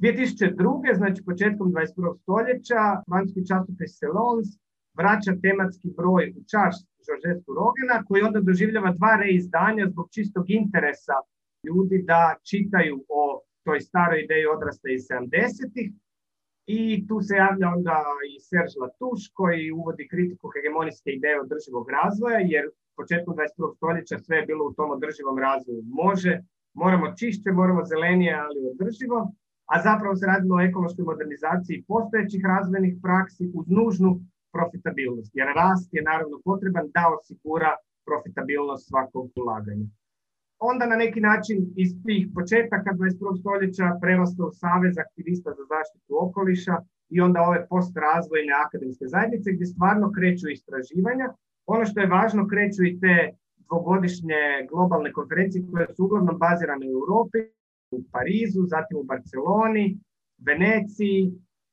[0.01, 0.97] 2002.
[0.97, 2.17] znači početkom 21.
[2.21, 4.47] stoljeća, vanjski časopis Selons
[4.99, 11.17] vraća tematski broj u čas Žoržetu Rogena, koji onda doživljava dva reizdanja zbog čistog interesa
[11.67, 15.89] ljudi da čitaju o toj staroj ideji odrasta iz 70-ih.
[16.65, 17.97] I tu se javlja onda
[18.31, 23.75] i Serge Latouche koji uvodi kritiku hegemonijske ideje održivog razvoja, jer početkom 21.
[23.75, 25.81] stoljeća sve je bilo u tom održivom razvoju.
[25.85, 26.41] Može,
[26.73, 29.33] moramo čišće, moramo zelenije, ali održivo
[29.65, 34.11] a zapravo se radilo o ekološkoj modernizaciji postojećih razvojnih praksi uz nužnu
[34.55, 35.31] profitabilnost.
[35.33, 37.71] Jer rast je naravno potreban da osigura
[38.05, 39.87] profitabilnost svakog ulaganja.
[40.71, 43.39] Onda na neki način iz tih početaka 21.
[43.39, 46.75] stoljeća prerasta u Savez aktivista za zaštitu okoliša
[47.15, 51.27] i onda ove postrazvojne akademske zajednice gdje stvarno kreću istraživanja.
[51.73, 53.15] Ono što je važno, kreću i te
[53.65, 57.41] dvogodišnje globalne konferencije koje su uglavnom bazirane u Europi,
[57.95, 59.85] u Parizu, zatim u Barceloni,
[60.47, 61.21] Veneciji,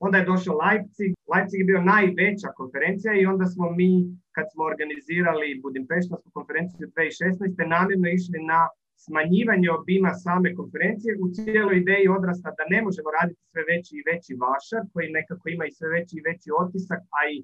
[0.04, 1.10] onda je došao Leipzig.
[1.32, 3.90] Leipzig je bio najveća konferencija i onda smo mi,
[4.34, 7.68] kad smo organizirali Budimpeštansku konferenciju 2016.
[7.74, 8.60] namjerno išli na
[9.04, 14.06] smanjivanje obima same konferencije u cijeloj ideji odrasta da ne možemo raditi sve veći i
[14.10, 17.36] veći vašar koji nekako ima i sve veći i veći otisak, a i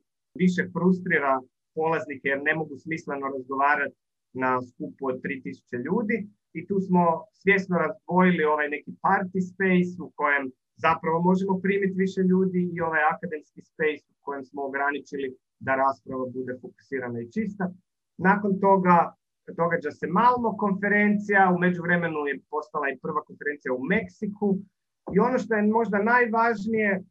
[0.42, 1.34] više frustrira
[1.78, 3.96] polaznike jer ne mogu smisleno razgovarati
[4.42, 6.16] na skupu od 3000 ljudi
[6.58, 7.02] i tu smo
[7.42, 10.44] svjesno razdvojili ovaj neki party space u kojem
[10.86, 15.28] zapravo možemo primiti više ljudi i ovaj akademski space u kojem smo ograničili
[15.66, 17.64] da rasprava bude fokusirana i čista.
[18.28, 18.96] Nakon toga
[19.52, 24.58] događa se Malmo konferencija, u međuvremenu je postala i prva konferencija u Meksiku
[25.14, 27.02] i ono što je možda najvažnije,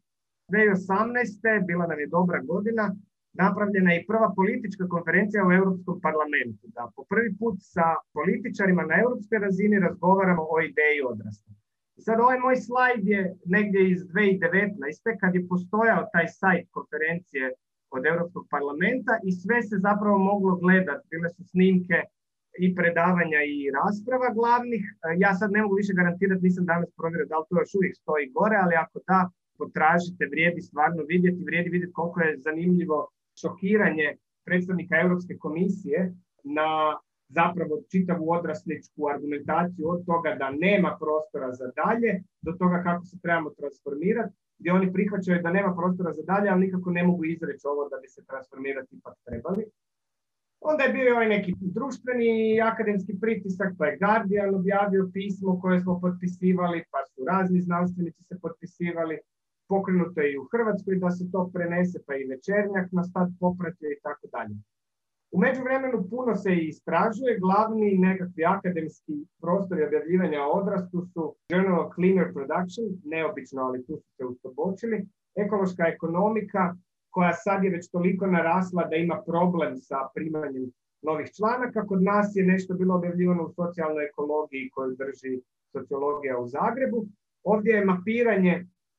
[0.52, 1.66] 2018.
[1.68, 2.96] bila nam je dobra godina,
[3.34, 6.64] napravljena je i prva politička konferencija u Europskom parlamentu.
[6.76, 11.52] Da po prvi put sa političarima na europskoj razini razgovaramo o ideji odrasta.
[11.98, 15.20] I sad ovaj moj slajd je negdje iz 2019.
[15.22, 17.46] kad je postojao taj sajt konferencije
[17.96, 21.08] od Europskog parlamenta i sve se zapravo moglo gledati.
[21.12, 21.98] Bile su snimke
[22.64, 24.84] i predavanja i rasprava glavnih.
[25.24, 28.26] Ja sad ne mogu više garantirati, nisam danas provjerio da li to još uvijek stoji
[28.38, 29.20] gore, ali ako da,
[29.58, 33.00] potražite, vrijedi stvarno vidjeti, vrijedi vidjeti koliko je zanimljivo
[33.42, 34.08] šokiranje
[34.46, 36.00] predstavnika Europske komisije
[36.44, 36.70] na
[37.30, 43.20] zapravo čitavu odrasličku argumentaciju od toga da nema prostora za dalje do toga kako se
[43.24, 47.68] trebamo transformirati, gdje oni prihvaćaju da nema prostora za dalje, ali nikako ne mogu izreći
[47.68, 49.64] ovo da bi se transformirati ipak trebali.
[50.72, 56.00] Onda je bio ovaj neki društveni akademski pritisak, pa je Guardian objavio pismo koje smo
[56.02, 59.20] potpisivali, pa su razni znanstvenici se potpisivali,
[59.70, 63.90] pokrenuto je i u Hrvatskoj da se to prenese, pa i večernjak na stad popratio
[63.92, 64.56] i tako dalje.
[65.36, 71.94] U međuvremenu puno se i istražuje, glavni nekakvi akademski prostori objavljivanja odrastu su Journal of
[71.96, 74.98] Cleaner Production, neobično, ali tu su se ustobočili,
[75.36, 76.76] ekološka ekonomika,
[77.16, 80.66] koja sad je već toliko narasla da ima problem sa primanjem
[81.02, 81.88] novih članaka.
[81.90, 85.34] Kod nas je nešto bilo objavljivano u socijalnoj ekologiji koju drži
[85.76, 87.00] sociologija u Zagrebu.
[87.44, 88.56] Ovdje je mapiranje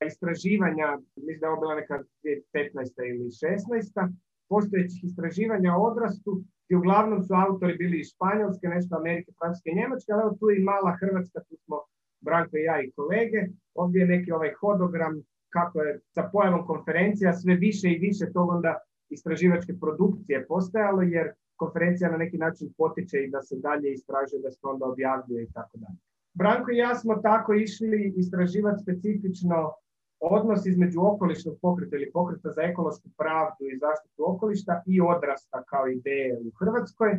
[0.09, 3.11] istraživanja, mislim da je ovo bila neka 2015.
[3.11, 4.13] ili 16.
[4.49, 6.31] postojećih istraživanja o odrastu
[6.69, 10.63] i uglavnom su autori bili iz Španjolske, nešto Amerike, Francuske Njemačke, ali evo tu i
[10.69, 11.77] mala Hrvatska, tu smo
[12.25, 13.41] Branko i ja i kolege.
[13.81, 15.13] Ovdje je neki ovaj hodogram
[15.57, 18.77] kako je sa pojavom konferencija sve više i više tog onda
[19.09, 24.51] istraživačke produkcije postajalo, jer konferencija na neki način potiče i da se dalje istražuje, da
[24.51, 25.99] se onda objavljuje i tako dalje.
[26.33, 29.73] Branko i ja smo tako išli istraživati specifično
[30.19, 35.87] odnos između okolišnog pokreta ili pokreta za ekološku pravdu i zaštitu okolišta i odrasta kao
[35.87, 37.11] ideje u Hrvatskoj.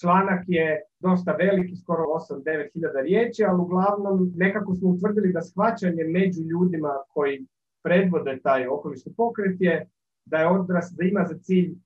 [0.00, 6.04] Članak je dosta veliki, skoro 8-9 hiljada riječi, ali uglavnom nekako smo utvrdili da shvaćanje
[6.04, 7.46] među ljudima koji
[7.82, 9.86] predvode taj okolišni pokret je
[10.24, 11.76] da je odrast, da ima za cilj e,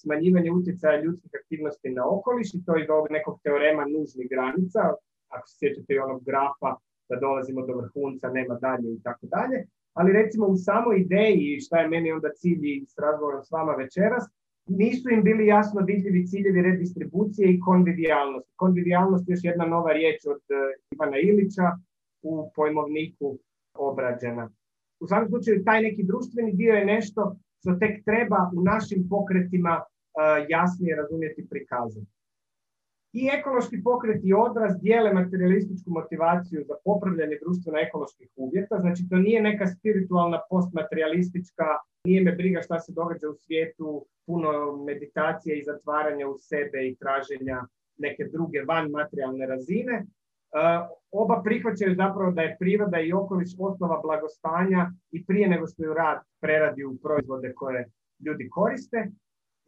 [0.00, 4.80] smanjivanje utjecaja ljudskih aktivnosti na okoliš i to iz ovog nekog teorema nužnih granica,
[5.28, 6.70] ako se sjećate i onog grafa
[7.08, 9.58] da dolazimo do vrhunca, nema dalje i tako dalje.
[9.92, 13.72] Ali recimo u samoj ideji, šta je meni onda cilj i s razgovorom s vama
[13.72, 14.24] večeras,
[14.68, 18.48] nisu im bili jasno vidljivi ciljevi redistribucije i konvivijalnost.
[18.56, 20.56] Konvivijalnost je još jedna nova riječ od uh,
[20.92, 21.66] Ivana Ilića
[22.22, 23.38] u pojmovniku
[23.74, 24.50] obrađena.
[25.00, 29.74] U svakom slučaju, taj neki društveni dio je nešto što tek treba u našim pokretima
[29.80, 29.84] uh,
[30.48, 32.17] jasnije razumjeti prikazati.
[33.12, 38.78] I ekološki pokret i odraz dijele materialističku motivaciju za popravljanje društveno-ekoloških uvjeta.
[38.80, 41.64] Znači, to nije neka spiritualna postmaterialistička,
[42.04, 46.96] nije me briga šta se događa u svijetu, puno meditacije i zatvaranja u sebe i
[46.96, 47.62] traženja
[47.98, 49.92] neke druge van materijalne razine.
[49.94, 50.04] E,
[51.10, 55.94] oba prihvaćaju zapravo da je priroda i okoliš osnova blagostanja i prije nego što ju
[55.94, 57.90] rad preradi u proizvode koje
[58.26, 59.10] ljudi koriste.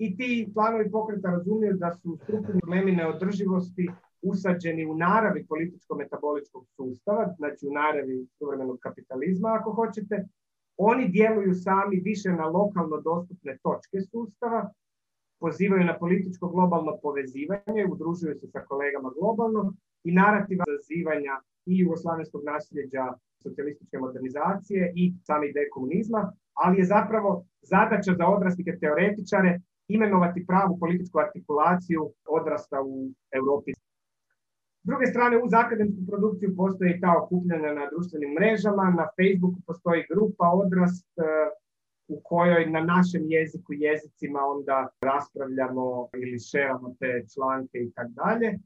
[0.00, 3.88] I ti planovi pokreta razumiju da su strukturni problemi neodrživosti
[4.22, 10.24] usađeni u naravi političko-metaboličkog sustava, znači u naravi suvremenog kapitalizma ako hoćete.
[10.76, 14.70] Oni djeluju sami više na lokalno dostupne točke sustava,
[15.40, 21.34] pozivaju na političko globalno povezivanje, udružuju se sa kolegama globalno i narativa zazivanja
[21.66, 23.04] i jugoslavenskog nasljeđa
[23.42, 29.60] socijalističke modernizacije i same ideje komunizma, ali je zapravo zadaća za odraslike teoretičare
[29.96, 32.03] imenovati pravu političku artikulaciju
[32.38, 32.94] odrasta u
[33.38, 33.72] Europi.
[34.83, 40.07] S druge strane, uz akademsku produkciju postoji ta okupljanja na društvenim mrežama, na Facebooku postoji
[40.11, 41.22] grupa odrast e,
[42.09, 48.59] u kojoj na našem jeziku, jezicima onda raspravljamo ili šeramo te članke i tako dalje.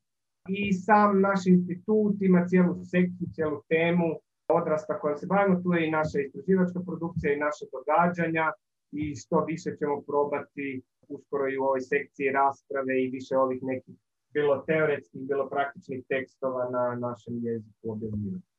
[0.48, 4.08] I sam naš institut ima cijelu sekciju, cijelu temu
[4.48, 5.62] odrasta kojom se bavimo.
[5.62, 8.46] Tu je i naša istraživačka produkcija i naše događanja
[8.92, 13.94] i što više ćemo probati uskoro i u ovoj sekciji rasprave i više ovih nekih
[14.34, 18.54] bilo teoretskih, bilo praktičnih tekstova na našem jeziku objavljivati.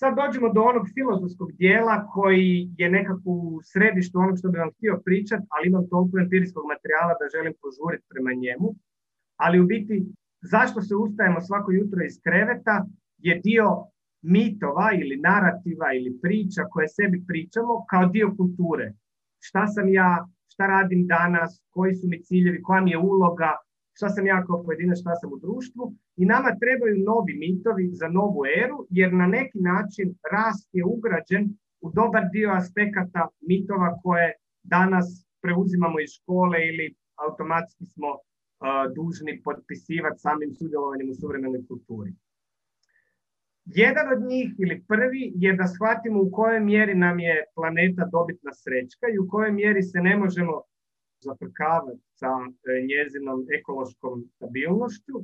[0.00, 4.72] Sad dođemo do onog filozofskog dijela koji je nekako u središtu onog što bih vam
[4.76, 8.68] htio pričati, ali imam toliko empirijskog materijala da želim požuriti prema njemu.
[9.36, 9.96] Ali u biti,
[10.52, 12.86] zašto se ustajemo svako jutro iz kreveta
[13.18, 13.68] je dio
[14.22, 18.92] mitova ili narativa ili priča koje sebi pričamo kao dio kulture.
[19.40, 23.50] Šta sam ja, šta radim danas, koji su mi ciljevi, koja mi je uloga,
[23.96, 25.94] šta sam ja kao pojedinac, šta sam u društvu.
[26.16, 31.44] I nama trebaju novi mitovi za novu eru, jer na neki način rast je ugrađen
[31.80, 34.32] u dobar dio aspekata mitova koje
[34.62, 35.06] danas
[35.42, 36.94] preuzimamo iz škole ili
[37.26, 38.10] automatski smo
[38.96, 42.12] dužni potpisivati samim sudjelovanjem u suvremenoj kulturi.
[43.74, 48.52] Jedan od njih ili prvi je da shvatimo u kojoj mjeri nam je planeta dobitna
[48.52, 50.62] srećka i u kojoj mjeri se ne možemo
[51.20, 52.48] zaprkavati sa e,
[52.90, 55.14] njezinom ekološkom stabilnošću.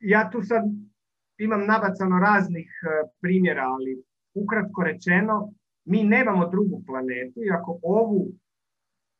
[0.00, 0.62] Ja tu sad
[1.38, 4.02] imam nabacano raznih e, primjera, ali
[4.34, 5.52] ukratko rečeno,
[5.84, 8.28] mi nemamo drugu planetu i ako ovu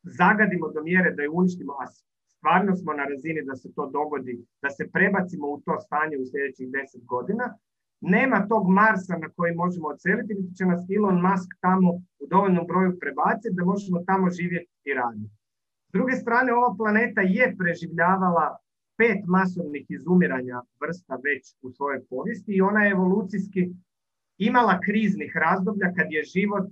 [0.03, 1.85] zagadimo do mjere da je uništimo, a
[2.27, 6.25] stvarno smo na razini da se to dogodi, da se prebacimo u to stanje u
[6.31, 7.57] sljedećih deset godina,
[8.03, 12.65] nema tog Marsa na koji možemo oceliti, niti će nas Elon Musk tamo u dovoljnom
[12.67, 15.35] broju prebaciti da možemo tamo živjeti i raditi.
[15.89, 18.57] S druge strane, ova planeta je preživljavala
[18.97, 23.61] pet masovnih izumiranja vrsta već u svojoj povijesti i ona je evolucijski
[24.37, 26.65] imala kriznih razdoblja kad je život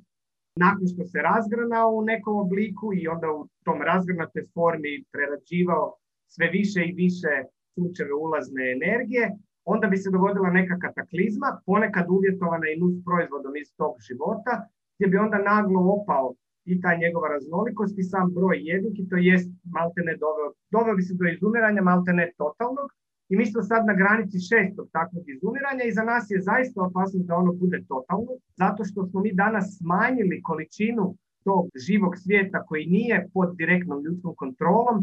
[0.55, 5.95] nakon što se razgranao u nekom obliku i onda u tom razgranatoj formi prerađivao
[6.27, 7.33] sve više i više
[7.75, 9.25] sunčeve ulazne energije,
[9.65, 14.53] onda bi se dogodila neka kataklizma, ponekad uvjetovana i nus proizvodom iz tog života,
[14.95, 16.33] gdje bi onda naglo opao
[16.65, 21.13] i ta njegova raznolikost i sam broj jedinki, to jest maltene doveo, doveo bi se
[21.19, 22.89] do izumiranja maltene totalnog.
[23.31, 27.19] I mi smo sad na granici šestog takvog izumiranja i za nas je zaista opasno
[27.23, 32.85] da ono bude totalno, zato što smo mi danas smanjili količinu tog živog svijeta koji
[32.85, 34.97] nije pod direktnom ljudskom kontrolom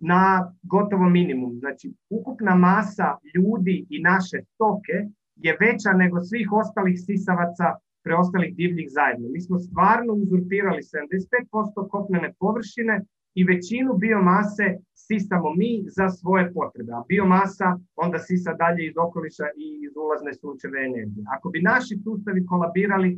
[0.00, 1.58] na gotovo minimum.
[1.58, 4.96] Znači, ukupna masa ljudi i naše stoke
[5.36, 7.66] je veća nego svih ostalih sisavaca
[8.04, 9.28] preostalih divljih zajedno.
[9.28, 16.92] Mi smo stvarno uzurpirali 75% kopnene površine i većinu biomase sisamo mi za svoje potrebe.
[16.92, 21.24] A biomasa onda sisa dalje iz okoliša i iz ulazne sunčeve energije.
[21.36, 23.10] Ako bi naši sustavi kolabirali,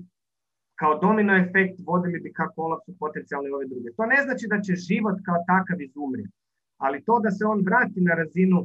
[0.80, 3.88] kao domino efekt vodili bi ka kolapsu potencijalne ove druge.
[3.96, 6.42] To ne znači da će život kao takav izumrijeti
[6.84, 8.58] ali to da se on vrati na razinu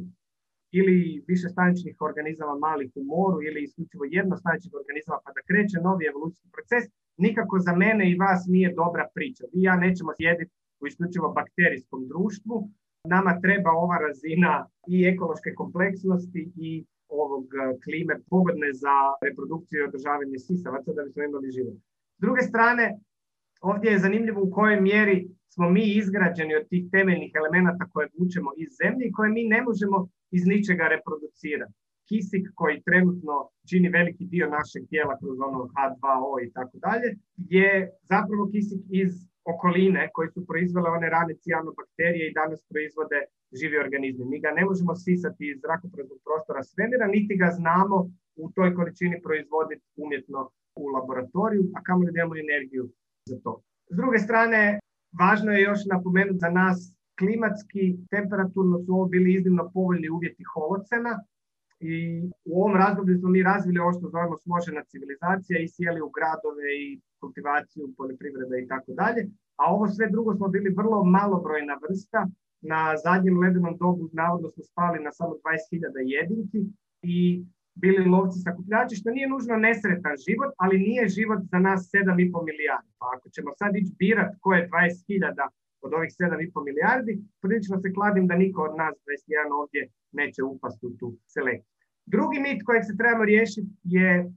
[0.79, 6.03] ili više staničnih organizama malih u moru ili isključivo jednostaničnih organizama pa da kreće novi
[6.11, 6.83] evolucijski proces,
[7.25, 9.43] nikako za mene i vas nije dobra priča.
[9.53, 12.55] Vi ja nećemo sjediti u isključivo bakterijskom društvu.
[13.13, 14.53] Nama treba ova razina
[14.93, 21.23] i ekološke kompleksnosti i ovog e, klime pogodne za reprodukciju i održavanje sisavaca da bismo
[21.23, 21.77] imali život.
[22.17, 22.85] S druge strane,
[23.61, 25.17] ovdje je zanimljivo u kojoj mjeri
[25.55, 29.61] smo mi izgrađeni od tih temeljnih elemenata koje vučemo iz zemlje i koje mi ne
[29.67, 29.97] možemo
[30.31, 31.73] iz ničega reproducirati.
[32.09, 33.35] Kisik koji trenutno
[33.69, 37.09] čini veliki dio našeg tijela kroz ono H2O i tako dalje,
[37.55, 37.69] je
[38.11, 39.11] zapravo kisik iz
[39.53, 43.19] okoline koji su proizvele one rane cijanobakterije i danas proizvode
[43.59, 44.25] živi organizmi.
[44.31, 47.97] Mi ga ne možemo sisati iz zrakopraznog prostora svemira, niti ga znamo
[48.43, 50.39] u toj količini proizvoditi umjetno
[50.81, 52.85] u laboratoriju, a kamo imamo energiju
[53.29, 53.53] za to.
[53.93, 54.79] S druge strane,
[55.19, 61.23] važno je još napomenuti za nas klimatski, temperaturno su ovo bili iznimno povoljni uvjeti holocena
[61.79, 61.95] i
[62.45, 66.67] u ovom razdoblju smo mi razvili ovo što zovemo složena civilizacija i sjeli u gradove
[66.85, 69.21] i kultivaciju, poljoprivrede i tako dalje.
[69.55, 72.27] A ovo sve drugo smo bili vrlo malobrojna vrsta.
[72.61, 75.41] Na zadnjem ledenom dobu navodno smo spali na samo 20.000
[76.15, 76.61] jedinki
[77.01, 77.45] i
[77.81, 82.91] bili lovci sakupljači, što nije nužno nesretan život, ali nije život za nas 7,5 milijardi.
[82.99, 85.47] Pa ako ćemo sad ići birat ko je 20.000
[85.85, 90.85] od ovih 7,5 milijardi, prilično se kladim da niko od nas 21 ovdje neće upasti
[90.85, 91.77] u tu selekciju.
[92.05, 94.31] Drugi mit kojeg se trebamo riješiti je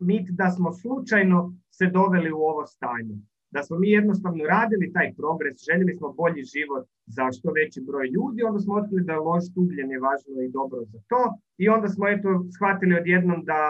[0.00, 1.38] mit da smo slučajno
[1.70, 3.16] se doveli u ovo stanje.
[3.54, 8.06] Da smo mi jednostavno radili taj progres, željeli smo bolji život za što veći broj
[8.14, 11.22] ljudi, onda smo otkrili da lož ugljen je važno i dobro za to
[11.58, 13.60] i onda smo eto shvatili odjednom da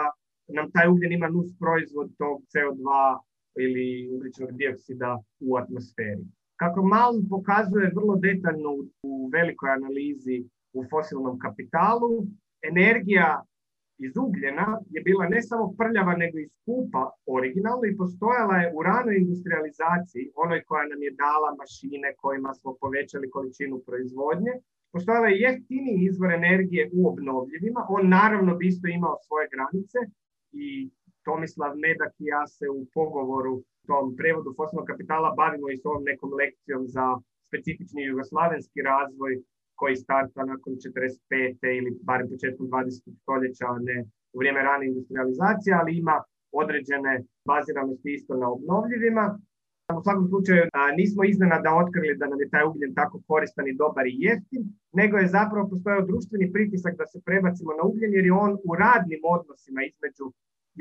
[0.47, 2.87] nam taj ugljen ima nus proizvod tog CO2
[3.63, 6.25] ili ugljičnog dioksida u atmosferi.
[6.55, 8.69] Kako malo pokazuje vrlo detaljno
[9.03, 10.37] u velikoj analizi
[10.73, 12.11] u fosilnom kapitalu,
[12.71, 13.43] energija
[14.05, 17.03] iz ugljena je bila ne samo prljava nego i skupa
[17.37, 22.71] originalno i postojala je u ranoj industrializaciji, onoj koja nam je dala mašine kojima smo
[22.81, 24.53] povećali količinu proizvodnje.
[24.93, 27.81] Postojala je jeftiniji izvor energije u obnovljivima.
[27.89, 29.99] On naravno bi isto imao svoje granice
[30.51, 30.89] i
[31.27, 36.03] Tomislav Medak i ja se u pogovoru tom prevodu fosilnog kapitala bavimo i s ovom
[36.03, 37.05] nekom lekcijom za
[37.47, 39.33] specifični jugoslavenski razvoj
[39.81, 41.77] koji starta nakon 45.
[41.79, 43.21] ili barem početkom 20.
[43.21, 43.97] stoljeća, ne
[44.33, 46.15] u vrijeme rane industrializacije, ali ima
[46.61, 47.13] određene
[47.51, 49.25] baziranosti isto na obnovljivima.
[49.99, 50.61] U svakom slučaju
[50.99, 54.63] nismo iznenada otkrili da nam je taj ugljen tako koristan i dobar i jeftin,
[54.99, 58.71] nego je zapravo postojao društveni pritisak da se prebacimo na ugljen jer je on u
[58.83, 60.25] radnim odnosima između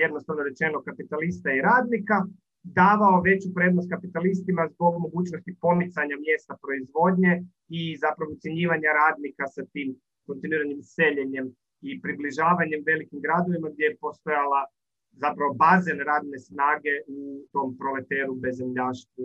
[0.02, 2.16] jednostavno rečeno kapitalista i radnika
[2.62, 7.32] davao veću prednost kapitalistima zbog mogućnosti pomicanja mjesta proizvodnje
[7.68, 9.88] i zapravo ucjenjivanja radnika sa tim
[10.26, 11.46] kontinuiranim seljenjem
[11.88, 14.60] i približavanjem velikim gradovima gdje je postojala
[15.24, 17.18] zapravo bazen radne snage u
[17.52, 19.24] tom proleteru bezemljaštvu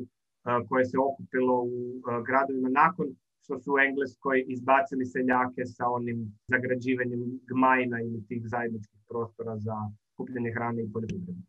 [0.70, 3.08] koje se okupilo u gradovima nakon
[3.44, 6.18] što su u Engleskoj izbacili seljake sa onim
[6.48, 9.78] zagrađivanjem gmajna ili tih zajedničkih prostora za
[10.18, 11.42] kupljenje hrane i poljoprivredu.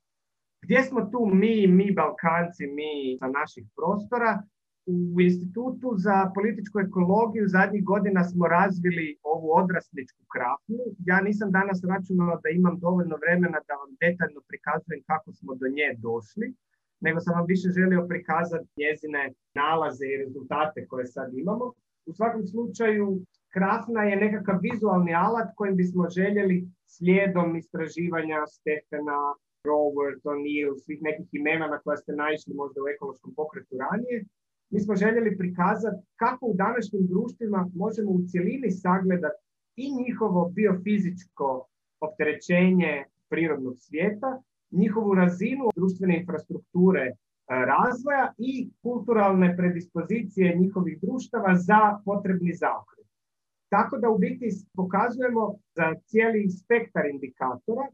[0.63, 4.43] Gdje smo tu mi, mi Balkanci, mi sa naših prostora?
[4.87, 10.83] U Institutu za političku ekologiju zadnjih godina smo razvili ovu odrasličku krafnu.
[11.11, 15.67] Ja nisam danas računala da imam dovoljno vremena da vam detaljno prikazujem kako smo do
[15.77, 16.47] nje došli,
[17.01, 19.23] nego sam vam više želio prikazati njezine
[19.61, 21.67] nalaze i rezultate koje sad imamo.
[22.09, 23.07] U svakom slučaju,
[23.55, 26.57] krafna je nekakav vizualni alat kojim bismo željeli
[26.95, 29.19] slijedom istraživanja Stefana,
[29.71, 34.25] Robert, O'Neill, svih nekih imena na koja ste naišli možda u ekološkom pokretu ranije,
[34.71, 39.43] mi smo željeli prikazati kako u današnjim društvima možemo u cjelini sagledati
[39.77, 41.67] i njihovo biofizičko
[42.01, 47.15] opterećenje prirodnog svijeta, njihovu razinu društvene infrastrukture e,
[47.49, 53.07] razvoja i kulturalne predispozicije njihovih društava za potrebni zaokret.
[53.69, 57.87] Tako da u biti pokazujemo za cijeli spektar indikatora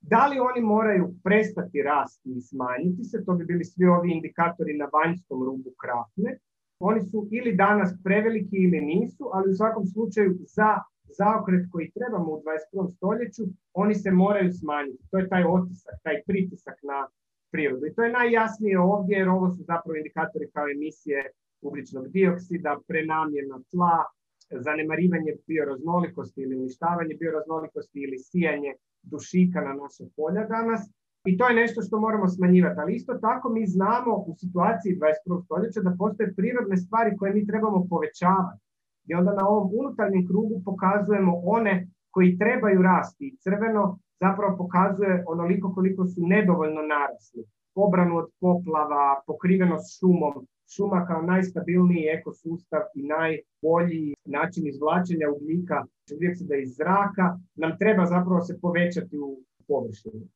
[0.00, 4.76] da li oni moraju prestati rasti i smanjiti se, to bi bili svi ovi indikatori
[4.76, 6.38] na vanjskom rubu krafne.
[6.78, 10.70] Oni su ili danas preveliki ili nisu, ali u svakom slučaju za
[11.18, 12.42] zaokret koji trebamo u
[12.74, 12.90] 21.
[12.96, 13.42] stoljeću,
[13.72, 15.04] oni se moraju smanjiti.
[15.10, 17.08] To je taj otisak, taj pritisak na
[17.52, 17.86] prirodu.
[17.86, 21.30] I to je najjasnije ovdje, jer ovo su zapravo indikatori kao emisije
[21.62, 24.04] ugljičnog dioksida, prenamjena tla,
[24.50, 28.72] zanemarivanje bioraznolikosti ili uništavanje bioraznolikosti ili sijanje
[29.02, 30.90] dušika na naše polja danas.
[31.24, 32.80] I to je nešto što moramo smanjivati.
[32.80, 35.44] Ali isto tako mi znamo u situaciji 21.
[35.44, 38.64] stoljeća da postoje prirodne stvari koje mi trebamo povećavati.
[39.08, 43.24] I onda na ovom unutarnjem krugu pokazujemo one koji trebaju rasti.
[43.26, 47.42] I crveno zapravo pokazuje onoliko koliko su nedovoljno narasli.
[47.74, 50.34] Obranu od poplava, pokrivenost šumom,
[50.74, 55.84] šuma kao najstabilniji ekosustav i najbolji način izvlačenja ugljika
[56.20, 60.28] dioksida iz zraka nam treba zapravo se povećati u površini.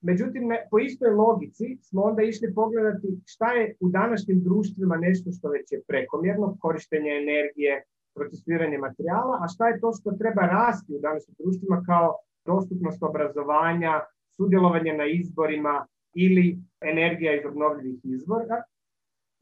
[0.00, 5.48] Međutim, po istoj logici smo onda išli pogledati šta je u današnjim društvima nešto što
[5.48, 7.82] već je prekomjerno, korištenje energije,
[8.14, 12.16] procesuiranje materijala, a šta je to što treba rasti u današnjim društvima kao
[12.46, 13.92] dostupnost obrazovanja,
[14.36, 18.62] sudjelovanje na izborima ili energija iz obnovljivih izvora.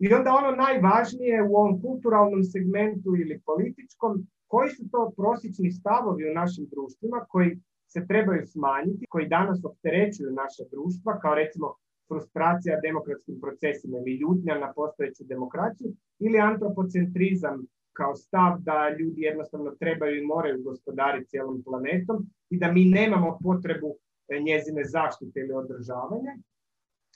[0.04, 6.30] I onda ono najvažnije u ovom kulturalnom segmentu ili političkom, koji su to prosječni stavovi
[6.30, 7.50] u našim društvima koji
[7.92, 11.66] se trebaju smanjiti, koji danas opterećuju naša društva, kao recimo
[12.08, 17.56] frustracija demokratskim procesima ili ljutnja na postojeću demokraciju ili antropocentrizam
[17.92, 23.38] kao stav da ljudi jednostavno trebaju i moraju gospodariti cijelom planetom i da mi nemamo
[23.42, 23.96] potrebu
[24.46, 26.32] njezine zaštite ili održavanja.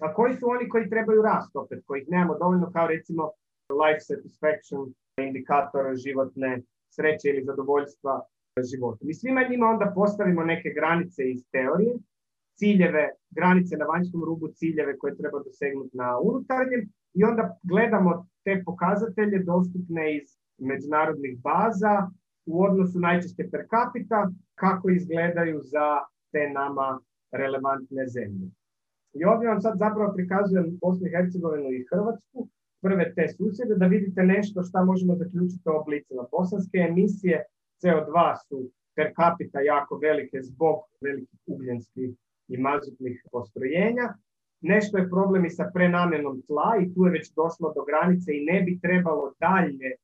[0.01, 3.31] A koji su oni koji trebaju rast opet, kojih nemamo dovoljno kao recimo
[3.83, 8.23] life satisfaction, indikator životne sreće ili zadovoljstva
[8.73, 9.05] života.
[9.05, 11.95] Mi svima njima onda postavimo neke granice iz teorije,
[12.59, 16.83] ciljeve, granice na vanjskom rubu, ciljeve koje treba dosegnuti na unutarnjem
[17.15, 22.11] i onda gledamo te pokazatelje dostupne iz međunarodnih baza
[22.47, 25.87] u odnosu najčešće per capita kako izgledaju za
[26.33, 27.01] te nama
[27.33, 28.47] relevantne zemlje.
[29.21, 32.49] I ovdje vam sad zapravo prikazujem Bosnu i Hercegovinu i Hrvatsku,
[32.83, 36.23] prve te susjede, da vidite nešto što možemo zaključiti o oblicima.
[36.31, 37.37] Bosanske emisije
[37.83, 38.17] CO2
[38.49, 38.59] su
[38.97, 42.11] per capita jako velike zbog velikih ugljenskih
[42.49, 44.07] i mazutnih postrojenja.
[44.61, 48.45] Nešto je problem i sa prenamjenom tla i tu je već došlo do granice i
[48.51, 49.97] ne bi trebalo dalje e,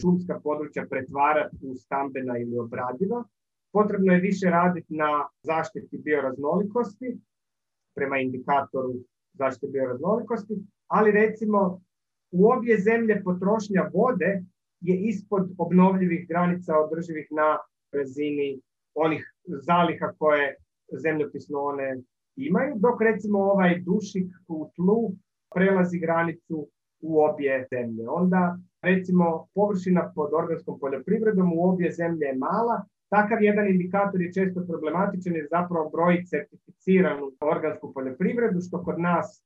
[0.00, 3.24] šumska područja pretvarati u stambena ili obradiva.
[3.72, 5.10] Potrebno je više raditi na
[5.42, 7.18] zaštiti bioraznolikosti
[7.96, 8.94] prema indikatoru
[9.34, 10.54] zaštite bioraznolikosti,
[10.86, 11.80] ali recimo
[12.30, 14.42] u obje zemlje potrošnja vode
[14.80, 17.58] je ispod obnovljivih granica održivih na
[17.92, 18.60] razini
[18.94, 20.54] onih zaliha koje
[21.02, 22.00] zemljopisno one
[22.36, 25.12] imaju, dok recimo ovaj dušik u tlu
[25.54, 26.68] prelazi granicu
[27.00, 28.08] u obje zemlje.
[28.08, 34.32] Onda recimo površina pod organskom poljoprivredom u obje zemlje je mala, Takav jedan indikator je
[34.32, 39.42] često problematičan jer zapravo broji certificiranu organsku poljoprivredu, što kod nas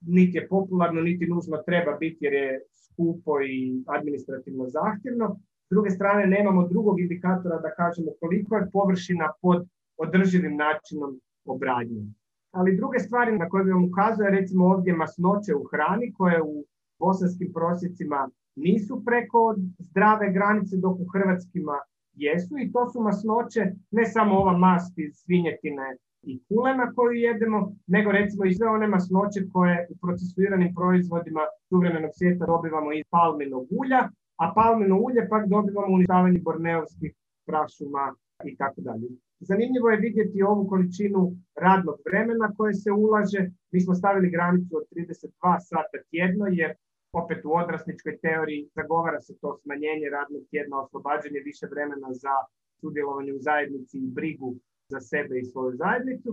[0.00, 5.36] niti je popularno, niti nužno treba biti jer je skupo i administrativno zahtjevno.
[5.66, 9.66] S druge strane, nemamo drugog indikatora da kažemo koliko je površina pod
[9.96, 12.02] održivim načinom obradnje.
[12.50, 16.64] Ali druge stvari na koje bi vam ukazuje, recimo ovdje masnoće u hrani koje u
[16.98, 21.76] bosanskim prosjecima nisu preko zdrave granice, dok u hrvatskima
[22.16, 27.58] jesu i to su masnoće, ne samo ova mast iz svinjetine i kulena koju jedemo,
[27.86, 33.66] nego recimo i sve one masnoće koje u procesuiranim proizvodima suvremenog svijeta dobivamo iz palminog
[33.80, 34.00] ulja,
[34.42, 37.12] a palmino ulje pak dobivamo uništavanje borneovskih
[37.46, 39.06] prašuma i tako dalje.
[39.40, 41.32] Zanimljivo je vidjeti ovu količinu
[41.64, 43.50] radnog vremena koje se ulaže.
[43.72, 46.70] Mi smo stavili granicu od 32 sata tjedno jer
[47.14, 52.34] opet u odrasničkoj teoriji zagovara se to smanjenje radnog tjedna, oslobađanje više vremena za
[52.80, 54.54] sudjelovanje u zajednici i brigu
[54.88, 56.30] za sebe i svoju zajednicu.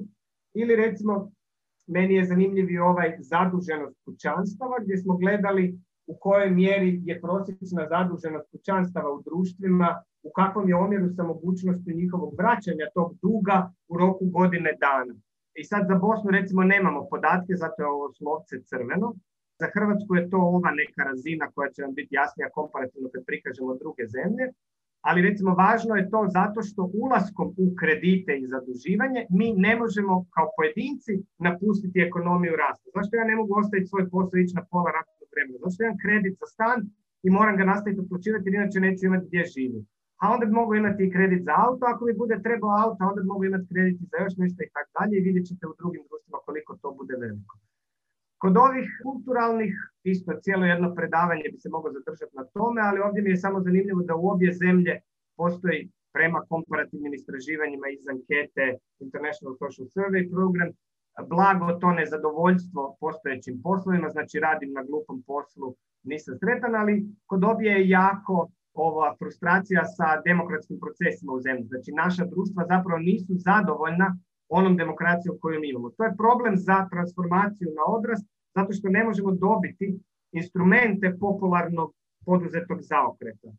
[0.53, 1.31] Ili recimo,
[1.87, 7.87] meni je zanimljiv i ovaj zaduženost kućanstava gdje smo gledali u kojoj mjeri je prosječna
[7.89, 13.97] zaduženost kućanstava u društvima, u kakvom je omjeru sa mogućnosti njihovog vraćanja tog duga u
[13.97, 15.15] roku godine dana.
[15.53, 19.15] I sad za Bosnu recimo nemamo podatke, zato je ovo slovce crveno,
[19.61, 23.71] za Hrvatsku je to ova neka razina koja će nam biti jasnija komparativno kad prikažemo
[23.83, 24.45] druge zemlje,
[25.07, 30.13] ali recimo važno je to zato što ulaskom u kredite i zaduživanje mi ne možemo
[30.35, 31.13] kao pojedinci
[31.47, 32.87] napustiti ekonomiju rasta.
[32.95, 35.57] Zašto ja ne mogu ostaviti svoj posao ići na pola ratnog vremena?
[35.63, 36.79] Zašto imam kredit za stan
[37.25, 39.89] i moram ga nastaviti otplaćivati jer inače neću imati gdje živjeti?
[40.21, 43.19] A onda bi mogu imati i kredit za auto, ako mi bude trebao auto, onda
[43.21, 46.03] bi mogu imati kredit za još nešto i tako dalje i vidjet ćete u drugim
[46.09, 47.53] društvima koliko to bude veliko.
[48.41, 49.73] Kod ovih kulturalnih,
[50.03, 53.61] isto cijelo jedno predavanje bi se moglo zadržati na tome, ali ovdje mi je samo
[53.61, 54.93] zanimljivo da u obje zemlje
[55.37, 58.65] postoji prema komparativnim istraživanjima iz ankete
[58.99, 60.69] International Social Survey Program,
[61.33, 67.71] blago to nezadovoljstvo postojećim poslovima, znači radim na glupom poslu, nisam sretan, ali kod obje
[67.71, 71.65] je jako ova frustracija sa demokratskim procesima u zemlji.
[71.71, 74.17] Znači naša društva zapravo nisu zadovoljna
[74.57, 75.89] onom demokracijom koju mi imamo.
[75.97, 78.25] To je problem za transformaciju na odrast,
[78.55, 79.87] zato što ne možemo dobiti
[80.31, 81.89] instrumente popularnog
[82.25, 83.49] poduzetog zaokreta.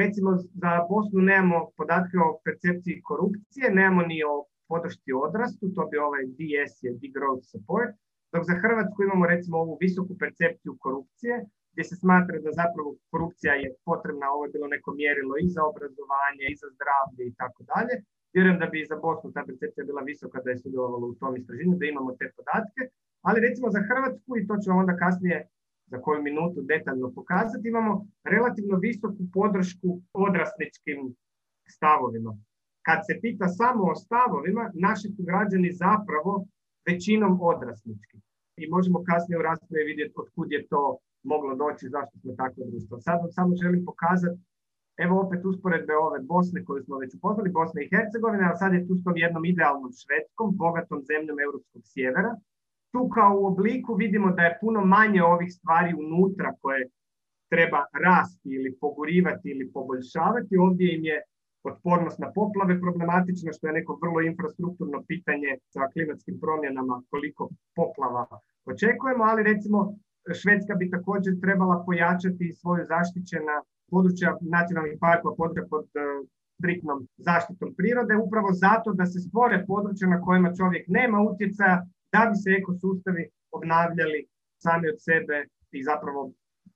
[0.00, 0.30] Recimo,
[0.62, 4.34] za Bosnu nemamo podatke o percepciji korupcije, nemamo ni o
[4.68, 7.94] podršci odrastu, to bi ovaj DS je Degrowth Support,
[8.32, 11.34] dok za Hrvatsku imamo recimo ovu visoku percepciju korupcije,
[11.72, 15.62] gdje se smatra da zapravo korupcija je potrebna, ovo je bilo neko mjerilo i za
[15.70, 17.94] obrazovanje, i za zdravlje i tako dalje.
[18.34, 21.36] Vjerujem da bi i za Bosnu ta percepcija bila visoka da je sudjelovalo u tom
[21.36, 22.82] istraživanju, da imamo te podatke,
[23.26, 25.48] ali recimo za Hrvatsku, i to ću vam onda kasnije
[25.90, 27.92] za koju minutu detaljno pokazati, imamo
[28.24, 30.98] relativno visoku podršku odrasničkim
[31.74, 32.32] stavovima.
[32.86, 36.32] Kad se pita samo o stavovima, naši su građani zapravo
[36.88, 38.16] većinom odrasnički.
[38.62, 43.00] I možemo kasnije u raspravi vidjeti otkud je to moglo doći, zašto smo takvo društvo.
[43.00, 44.40] Sad vam samo želim pokazati,
[44.96, 48.86] evo opet usporedbe ove Bosne koju smo već upoznali, Bosne i Hercegovine, a sad je
[48.86, 52.36] tu s tom jednom idealnom švedskom, bogatom zemljom europskog sjevera.
[52.92, 56.88] Tu kao u obliku vidimo da je puno manje ovih stvari unutra koje
[57.48, 60.56] treba rasti ili pogurivati ili poboljšavati.
[60.56, 61.22] Ovdje im je
[61.64, 68.26] otpornost na poplave problematična, što je neko vrlo infrastrukturno pitanje sa klimatskim promjenama, koliko poplava
[68.64, 69.78] očekujemo, ali recimo
[70.40, 73.56] Švedska bi također trebala pojačati svoju zaštićena
[73.94, 76.00] područja nacionalnih parkova, područja pod e,
[76.58, 81.76] striktnom zaštitom prirode, upravo zato da se stvore područja na kojima čovjek nema utjecaja,
[82.12, 83.24] da bi se ekosustavi
[83.56, 84.20] obnavljali
[84.64, 85.36] sami od sebe
[85.78, 86.32] i zapravo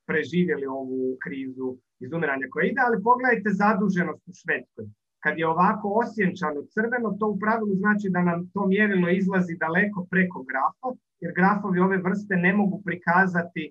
[0.09, 1.69] preživjeli ovu krizu
[2.05, 4.87] izumiranja koja ide, ali pogledajte zaduženost u Švedskoj.
[5.25, 10.07] Kad je ovako osjenčano crveno, to u pravilu znači da nam to mjerilo izlazi daleko
[10.11, 10.89] preko grafa,
[11.23, 13.63] jer grafovi ove vrste ne mogu prikazati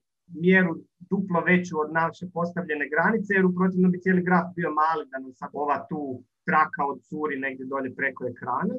[0.43, 0.73] mjeru
[1.11, 5.17] duplo veću od naše postavljene granice, jer u protivno bi cijeli graf bio mali da
[5.19, 6.01] nam sad ova tu
[6.49, 8.75] traka od curi negdje dolje preko ekrana.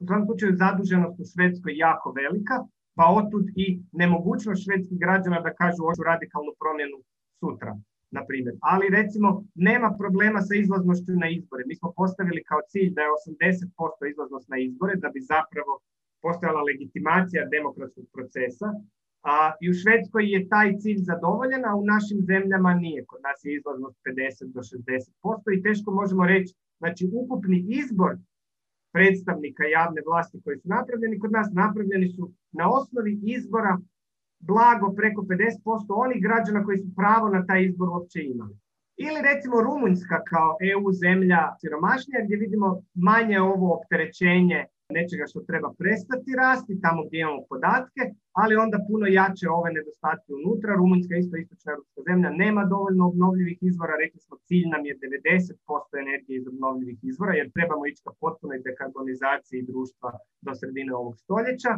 [0.00, 2.56] U svom slučaju zaduženost u Švedskoj jako velika,
[2.96, 6.98] pa otud i nemogućnost švedskih građana da kažu hoću radikalnu promjenu
[7.40, 7.72] sutra
[8.16, 8.54] na primjer.
[8.72, 11.62] Ali recimo nema problema sa izlaznošću na izbore.
[11.66, 15.72] Mi smo postavili kao cilj da je 80% izlaznost na izbore da bi zapravo
[16.24, 18.68] postojala legitimacija demokratskog procesa.
[19.22, 23.04] A, I u Švedskoj je taj cilj zadovoljen, a u našim zemljama nije.
[23.04, 28.16] Kod nas je izlaznost 50 do 60% i teško možemo reći, znači ukupni izbor
[28.92, 33.78] predstavnika javne vlasti koji su napravljeni kod nas napravljeni su na osnovi izbora
[34.38, 38.56] blago preko 50% onih građana koji su pravo na taj izbor uopće imali.
[38.96, 44.64] Ili recimo Rumunjska kao EU zemlja siromašnija gdje vidimo manje ovo opterećenje
[44.98, 48.02] nečega što treba prestati rasti, tamo gdje imamo podatke,
[48.40, 50.78] ali onda puno jače ove nedostatke unutra.
[50.80, 56.02] Rumunjska isto istočna europska zemlja nema dovoljno obnovljivih izvora, rekli smo cilj nam je 90%
[56.04, 60.10] energije iz obnovljivih izvora jer trebamo ići ka potpunoj dekarbonizaciji društva
[60.44, 61.72] do sredine ovog stoljeća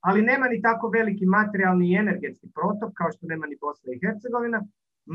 [0.00, 4.00] ali nema ni tako veliki materijalni i energetski protok kao što nema ni Bosna i
[4.02, 4.60] Hercegovina.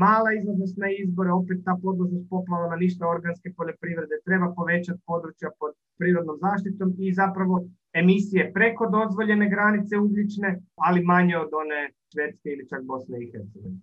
[0.02, 5.72] Mala izlaznost na izbore, opet ta podložnost poplavama, ništa organske poljoprivrede, treba povećati područja pod
[5.98, 7.54] prirodnom zaštitom i zapravo
[8.00, 10.50] emisije preko dozvoljene granice ugljične,
[10.86, 11.80] ali manje od one
[12.12, 13.80] Švedske ili čak Bosne i Hercegovine.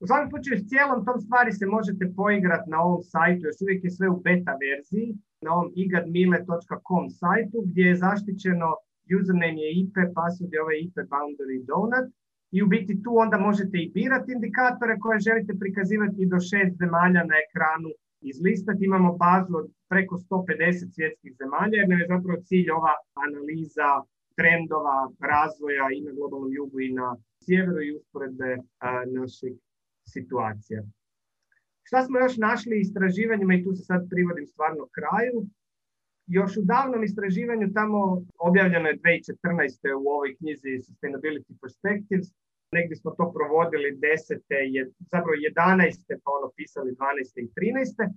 [0.00, 3.84] U svakom slučaju, s cijelom tom stvari se možete poigrati na ovom sajtu, još uvijek
[3.84, 5.08] je sve u beta verziji,
[5.44, 8.68] na ovom igadmile.com sajtu gdje je zaštićeno
[9.18, 12.08] username je IP, password je ovaj IP boundary donut
[12.56, 17.22] i u biti tu onda možete i birati indikatore koje želite prikazivati do šest zemalja
[17.30, 17.90] na ekranu
[18.30, 18.84] izlistati.
[18.84, 22.94] Imamo bazu od preko 150 svjetskih zemalja jer nam je zapravo cilj ova
[23.24, 23.90] analiza
[24.38, 24.98] trendova
[25.32, 27.08] razvoja i na globalnom jugu i na
[27.44, 28.50] sjeveru i usporedbe
[29.18, 29.54] naših
[30.14, 30.80] situacija.
[31.88, 35.36] Šta smo još našli istraživanjima i tu se sad privodim stvarno kraju.
[36.26, 37.98] Još u davnom istraživanju tamo
[38.48, 39.94] objavljeno je 2014.
[40.02, 42.28] u ovoj knjizi Sustainability Perspectives.
[42.72, 44.40] Negdje smo to provodili 10.
[44.74, 46.20] Je, zapravo 11.
[46.24, 46.96] pa ono pisali 12.
[47.44, 48.12] i 13.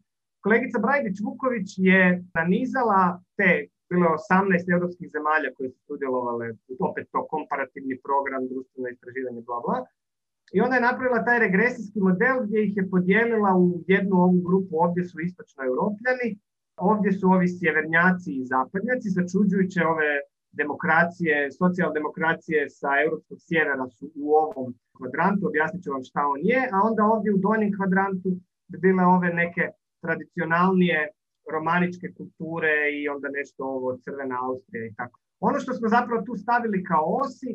[0.46, 2.02] Kolegica Brajdić Vuković je
[2.38, 3.02] nanizala
[3.38, 3.50] te
[3.90, 6.46] bilo je 18 europskih zemalja koje su sudjelovale
[6.90, 9.78] opet to komparativni program, društveno istraživanje, bla bla.
[10.56, 14.74] I ona je napravila taj regresijski model gdje ih je podijelila u jednu ovu grupu,
[14.86, 16.30] ovdje su istočno europljani,
[16.80, 20.12] Ovdje su ovi sjevernjaci i zapadnjaci, začuđujuće ove
[20.52, 26.70] demokracije, socijaldemokracije sa europskog sjevera su u ovom kvadrantu, objasnit ću vam šta on je,
[26.74, 28.30] a onda ovdje u donjem kvadrantu
[28.68, 29.64] bi bile ove neke
[30.02, 31.08] tradicionalnije
[31.52, 35.20] romaničke kulture i onda nešto ovo crvena Austrija i tako.
[35.40, 37.52] Ono što smo zapravo tu stavili kao osi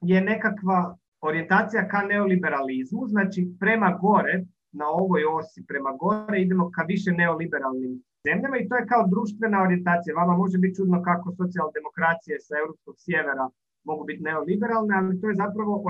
[0.00, 6.82] je nekakva orijentacija ka neoliberalizmu, znači prema gore, na ovoj osi prema gore idemo ka
[6.82, 10.20] više neoliberalnim zemljama i to je kao društvena orijentacija.
[10.22, 13.46] Vama može biti čudno kako socijaldemokracije sa europskog sjevera
[13.90, 15.84] mogu biti neoliberalne, ali to je zapravo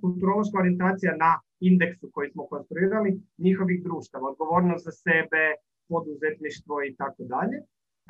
[0.00, 5.44] kulturološka orijentacija na indeksu koji smo konstruirali njihovih društava, odgovornost za sebe,
[5.88, 7.58] poduzetništvo i tako dalje.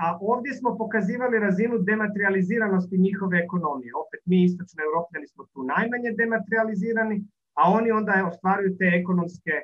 [0.04, 3.92] A ovdje smo pokazivali razinu dematerializiranosti njihove ekonomije.
[4.04, 7.16] Opet mi istočno europljani smo tu najmanje dematerializirani,
[7.60, 9.54] a oni onda ostvaruju te ekonomske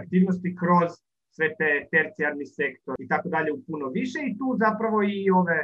[0.00, 0.90] aktivnosti kroz
[1.38, 5.58] sve te tercijarni sektor i tako dalje u puno više i tu zapravo i ove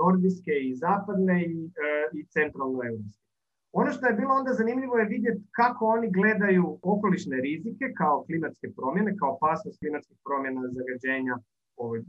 [0.00, 3.26] nordijske i zapadne i, e, i centralno europske.
[3.80, 8.68] Ono što je bilo onda zanimljivo je vidjeti kako oni gledaju okolišne rizike kao klimatske
[8.76, 11.34] promjene, kao opasnost klimatskih promjena zagađenja
[11.76, 12.00] u ovoj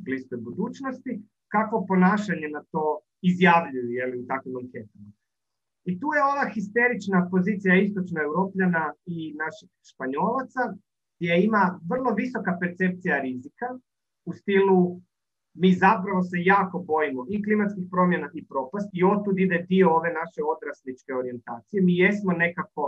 [0.47, 1.11] budućnosti,
[1.55, 2.86] kakvo ponašanje na to
[3.22, 5.09] izjavljuju jeli, u takvim anketama.
[5.89, 10.61] I tu je ova histerična pozicija istočno europljana i naših španjolaca,
[11.22, 13.67] gdje ima vrlo visoka percepcija rizika
[14.26, 15.01] u stilu
[15.53, 20.09] mi zapravo se jako bojimo i klimatskih promjena i propast i otud ide dio ove
[20.22, 21.84] naše odrasličke orijentacije.
[21.84, 22.84] Mi jesmo nekako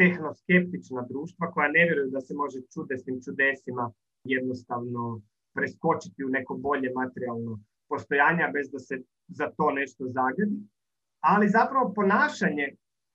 [0.00, 3.84] tehnoskeptična društva koja ne vjeruju da se može čudesnim čudesima
[4.24, 5.20] jednostavno
[5.54, 7.52] preskočiti u neko bolje materijalno
[7.88, 8.94] postojanje bez da se
[9.28, 10.56] za to nešto zagadi.
[11.20, 12.66] Ali zapravo ponašanje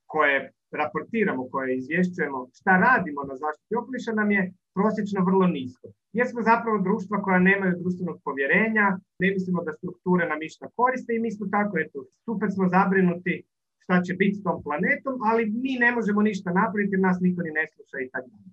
[0.06, 5.88] koje raportiramo, koje izvješćujemo, šta radimo na zaštiti okoliša nam je prosječno vrlo nisko.
[6.14, 8.86] Jer smo zapravo društva koja nemaju društvenog povjerenja,
[9.20, 13.44] ne mislimo da strukture nam išta koriste i mi smo tako, eto, super smo zabrinuti
[13.84, 17.52] šta će biti s tom planetom, ali mi ne možemo ništa napraviti nas niko ni
[17.52, 18.52] ne sluša i tako dalje.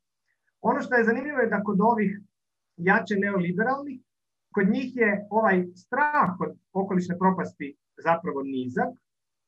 [0.61, 2.21] Ono što je zanimljivo je da kod ovih
[2.77, 4.01] jače neoliberalnih,
[4.55, 8.93] kod njih je ovaj strah od okolišne propasti zapravo nizak,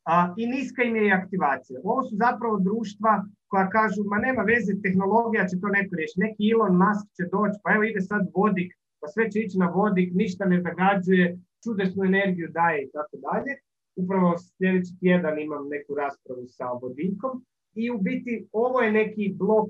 [0.05, 1.81] a, i niska im je i aktivacija.
[1.85, 6.21] Ovo su zapravo društva koja kažu, ma nema veze, tehnologija će to neko riješiti.
[6.21, 8.71] Neki Elon Musk će doći, pa evo ide sad vodik,
[9.01, 13.53] pa sve će ići na vodik, ništa ne zagađuje, čudesnu energiju daje i tako dalje.
[13.97, 17.45] Upravo sljedeći tjedan imam neku raspravu sa vodikom
[17.75, 19.69] i u biti ovo je neki blok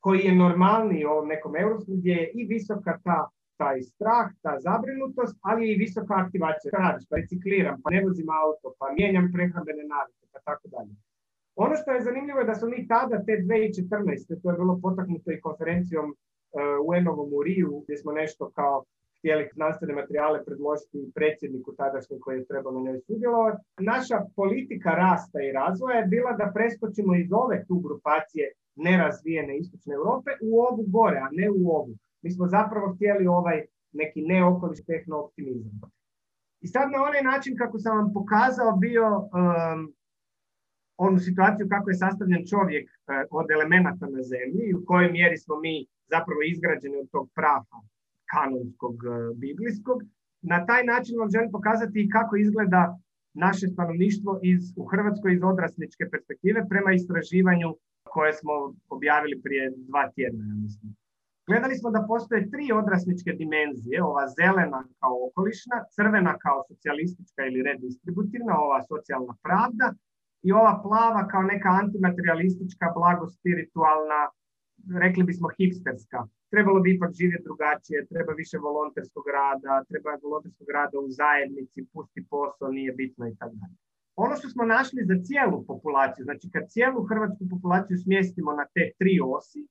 [0.00, 4.52] koji je normalni u ovom nekom europskom gdje je i visoka ta taj strah, ta
[4.66, 6.70] zabrinutost, ali i visoka aktivacija.
[6.78, 10.94] Radiš, pa recikliram, pa ne vozim auto, pa mijenjam prehrambene navike, pa tako dalje.
[11.56, 14.42] Ono što je zanimljivo je da smo mi tada, te 2014.
[14.42, 16.16] to je bilo potaknuto i konferencijom uh,
[16.90, 18.84] UN-ovom u Riju, gdje smo nešto kao
[19.18, 23.58] htjeli znanstvene materijale predložiti predsjedniku tadašnjem koji je trebao na njoj sudjelovati.
[23.78, 28.46] Naša politika rasta i razvoja je bila da preskočimo iz ove tu grupacije
[28.76, 31.94] nerazvijene istočne Europe u ovu gore, a ne u ovu.
[32.22, 33.58] Mi smo zapravo htjeli ovaj
[33.92, 35.80] neki neokoliš tehno-optimizam.
[36.60, 39.94] I sad na onaj način kako sam vam pokazao bio um,
[40.96, 45.38] onu situaciju kako je sastavljen čovjek uh, od elemenata na zemlji i u kojoj mjeri
[45.38, 47.78] smo mi zapravo izgrađeni od tog praha
[48.32, 49.98] kanonskog uh, biblijskog.
[50.52, 52.98] Na taj način vam želim pokazati kako izgleda
[53.34, 57.68] naše stanovništvo iz, u Hrvatskoj iz odrasličke perspektive prema istraživanju
[58.14, 58.52] koje smo
[58.88, 61.01] objavili prije dva tjedna, ja mislim.
[61.46, 67.62] Gledali smo da postoje tri odrasničke dimenzije, ova zelena kao okolišna, crvena kao socijalistička ili
[67.62, 69.86] redistributivna, ova socijalna pravda
[70.42, 74.20] i ova plava kao neka antimaterialistička, blagospiritualna,
[75.04, 76.18] rekli bismo hipsterska.
[76.52, 82.20] Trebalo bi ipak živjeti drugačije, treba više volonterskog rada, treba volonterskog rada u zajednici, pusti
[82.30, 83.76] posao, nije bitno i tako dalje.
[84.16, 88.84] Ono što smo našli za cijelu populaciju, znači kad cijelu hrvatsku populaciju smjestimo na te
[88.98, 89.62] tri osi,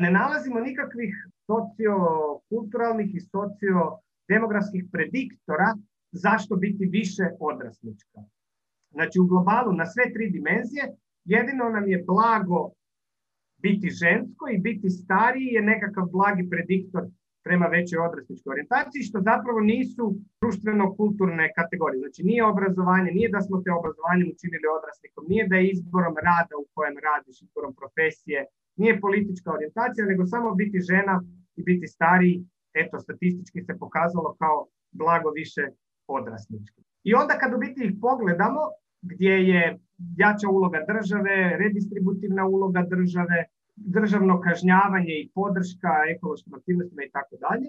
[0.00, 1.14] ne nalazimo nikakvih
[1.46, 5.74] sociokulturalnih i sociodemografskih prediktora
[6.12, 8.20] zašto biti više odraslička.
[8.90, 10.84] Znači u globalu na sve tri dimenzije
[11.24, 12.70] jedino nam je blago
[13.62, 17.02] biti žensko i biti stariji je nekakav blagi prediktor
[17.44, 20.04] prema većoj odrasličkoj orijentaciji, što zapravo nisu
[20.40, 22.00] društveno-kulturne kategorije.
[22.02, 26.54] Znači nije obrazovanje, nije da smo te obrazovanjem učinili odraslikom, nije da je izborom rada
[26.62, 28.40] u kojem radiš, izborom profesije,
[28.80, 31.22] nije politička orijentacija, nego samo biti žena
[31.56, 35.62] i biti stariji, eto, statistički se pokazalo kao blago više
[36.06, 36.80] odrasnički.
[37.04, 38.60] I onda kad u biti ih pogledamo,
[39.02, 39.78] gdje je
[40.16, 43.38] jača uloga države, redistributivna uloga države,
[43.76, 47.68] državno kažnjavanje i podrška ekološkim aktivnostima i tako dalje.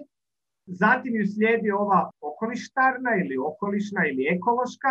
[0.66, 4.90] Zatim ju slijedi ova okolištarna ili okolišna ili ekološka,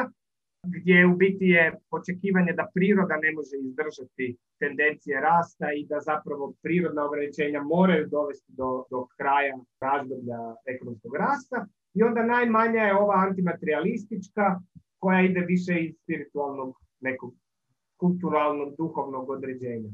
[0.63, 6.53] gdje u biti je očekivanje da priroda ne može izdržati tendencije rasta i da zapravo
[6.61, 11.65] prirodna ograničenja moraju dovesti do, do kraja razdoblja ekonomskog rasta.
[11.93, 14.59] I onda najmanja je ova antimaterialistička
[14.99, 17.33] koja ide više iz spiritualnog nekog
[17.97, 19.89] kulturalnog, duhovnog određenja.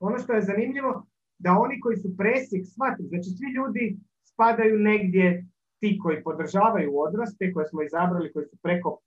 [0.00, 1.06] Ono što je zanimljivo,
[1.38, 5.46] da oni koji su presjek shvatili, znači svi ljudi spadaju negdje,
[5.80, 9.00] ti koji podržavaju odraste, koje smo izabrali, koji su preko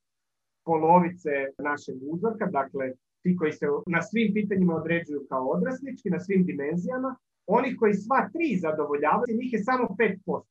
[0.68, 1.34] polovice
[1.68, 2.84] našeg uzorka, dakle
[3.22, 3.66] ti koji se
[3.96, 7.10] na svim pitanjima određuju kao odraslički, na svim dimenzijama,
[7.46, 9.84] onih koji sva tri zadovoljavaju, njih je samo
[10.26, 10.42] 5%.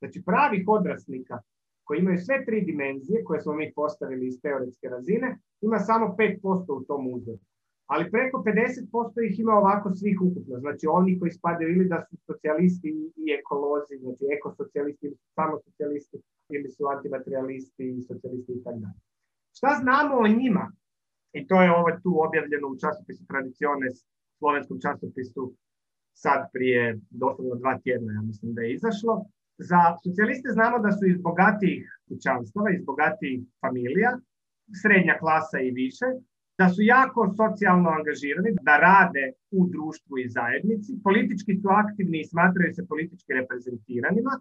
[0.00, 1.36] Znači pravih odraslika
[1.84, 5.28] koji imaju sve tri dimenzije koje smo mi postavili iz teoretske razine,
[5.60, 7.46] ima samo 5% u tom uzorku.
[7.86, 10.58] Ali preko 50% ih ima ovako svih ukupno.
[10.58, 12.88] Znači oni koji spadaju ili da su socijalisti
[13.24, 16.16] i ekolozi, znači ekosocijalisti ili samo socijalisti
[16.48, 19.00] ili su antimaterialisti i socijalisti i tako dalje.
[19.56, 20.64] Šta znamo o njima?
[21.38, 23.94] I to je ovo tu objavljeno u časopisu Tradiciones,
[24.38, 25.42] slovenskom časopisu,
[26.24, 29.14] sad prije doslovno dva tjedna, ja mislim da je izašlo.
[29.70, 34.12] Za socijaliste znamo da su iz bogatijih kućanstava, iz bogatijih familija,
[34.80, 36.08] srednja klasa i više,
[36.58, 39.24] da su jako socijalno angažirani, da rade
[39.58, 44.32] u društvu i zajednici, politički su aktivni i smatraju se politički reprezentiranima,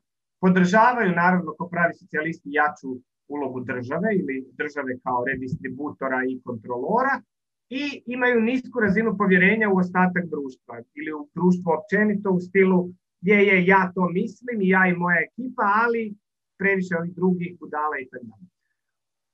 [0.43, 2.91] podržavaju naravno kao pravi socijalisti jaču
[3.27, 7.21] ulogu države ili države kao redistributora i kontrolora
[7.69, 12.79] i imaju nisku razinu povjerenja u ostatak društva ili u društvo općenito u stilu
[13.21, 16.15] gdje je ja to mislim i ja i moja ekipa, ali
[16.59, 18.37] previše ovih drugih budala i tako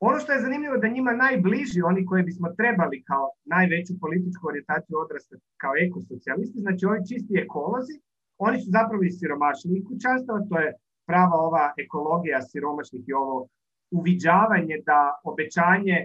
[0.08, 4.96] ono što je zanimljivo da njima najbliži, oni koji bismo trebali kao najveću političku orijentaciju
[4.98, 7.96] odrasta kao ekosocijalisti, znači ovi čisti ekolozi,
[8.38, 10.74] oni su zapravo iz siromašnijih kućanstava, to je
[11.10, 13.48] prava ova ekologija siromašnih i ovo
[13.92, 15.98] uviđavanje da obećanje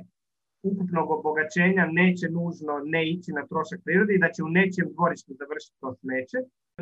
[0.62, 5.32] ukupnog obogaćenja neće nužno ne ići na trošak prirode i da će u nečem dvorištu
[5.41, 6.39] završiti to smeće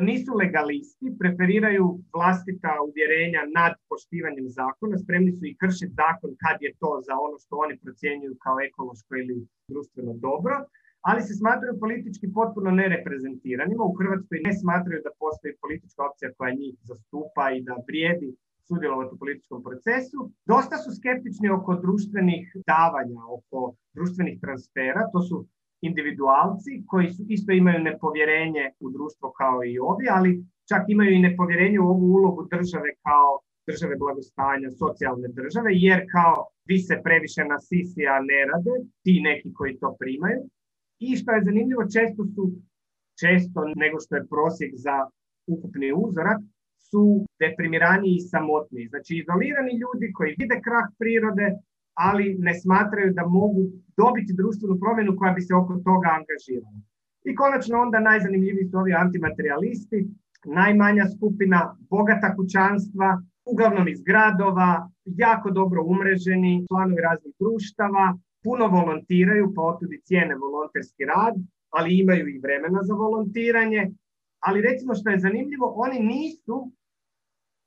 [0.09, 6.71] nisu legalisti, preferiraju vlastita uvjerenja nad poštivanjem zakona, spremni su i kršiti zakon kad je
[6.81, 9.35] to za ono što oni procjenjuju kao ekološko ili
[9.71, 10.55] društveno dobro,
[11.01, 13.83] ali se smatraju politički potpuno nereprezentiranima.
[13.83, 18.29] U Hrvatskoj ne smatraju da postoji politička opcija koja njih zastupa i da vrijedi
[18.67, 20.19] sudjelovati u političkom procesu.
[20.45, 22.43] Dosta su skeptični oko društvenih
[22.73, 23.59] davanja, oko
[23.97, 25.01] društvenih transfera.
[25.13, 25.45] To su
[25.81, 31.25] individualci koji su, isto imaju nepovjerenje u društvo kao i ovi, ali čak imaju i
[31.27, 33.29] nepovjerenje u ovu ulogu države kao
[33.67, 36.37] države blagostanja, socijalne države, jer kao
[36.69, 37.57] vi se previše na
[38.15, 40.41] a ne rade, ti neki koji to primaju.
[40.99, 42.43] I što je zanimljivo, često su,
[43.21, 44.97] često nego što je prosjek za
[45.47, 46.39] ukupni uzorak,
[46.89, 47.03] su
[47.41, 48.87] deprimirani i samotni.
[48.91, 51.47] Znači izolirani ljudi koji vide krah prirode,
[52.07, 53.61] ali ne smatraju da mogu
[54.01, 56.79] dobiti društvenu promjenu koja bi se oko toga angažirala.
[57.29, 59.99] I konačno onda najzanimljiviji su ovi antimaterialisti,
[60.45, 61.59] najmanja skupina,
[61.89, 68.05] bogata kućanstva, uglavnom iz gradova, jako dobro umreženi, članovi raznih društava,
[68.43, 71.35] puno volontiraju, pa otud cijene volonterski rad,
[71.69, 73.91] ali imaju i vremena za volontiranje.
[74.47, 76.71] Ali recimo što je zanimljivo, oni nisu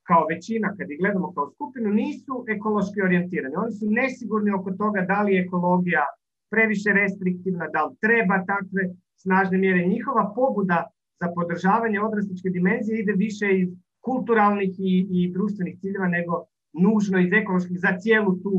[0.09, 3.55] kao većina, kad ih gledamo kao skupinu, nisu ekološki orijentirani.
[3.63, 6.05] Oni su nesigurni oko toga da li je ekologija
[6.53, 8.83] previše restriktivna, da li treba takve
[9.25, 9.87] snažne mjere.
[9.87, 10.79] Njihova pobuda
[11.21, 13.69] za podržavanje odrastičke dimenzije ide više iz
[14.01, 16.35] kulturalnih i, i društvenih ciljeva nego
[16.87, 18.53] nužno iz ekoloških za cijelu tu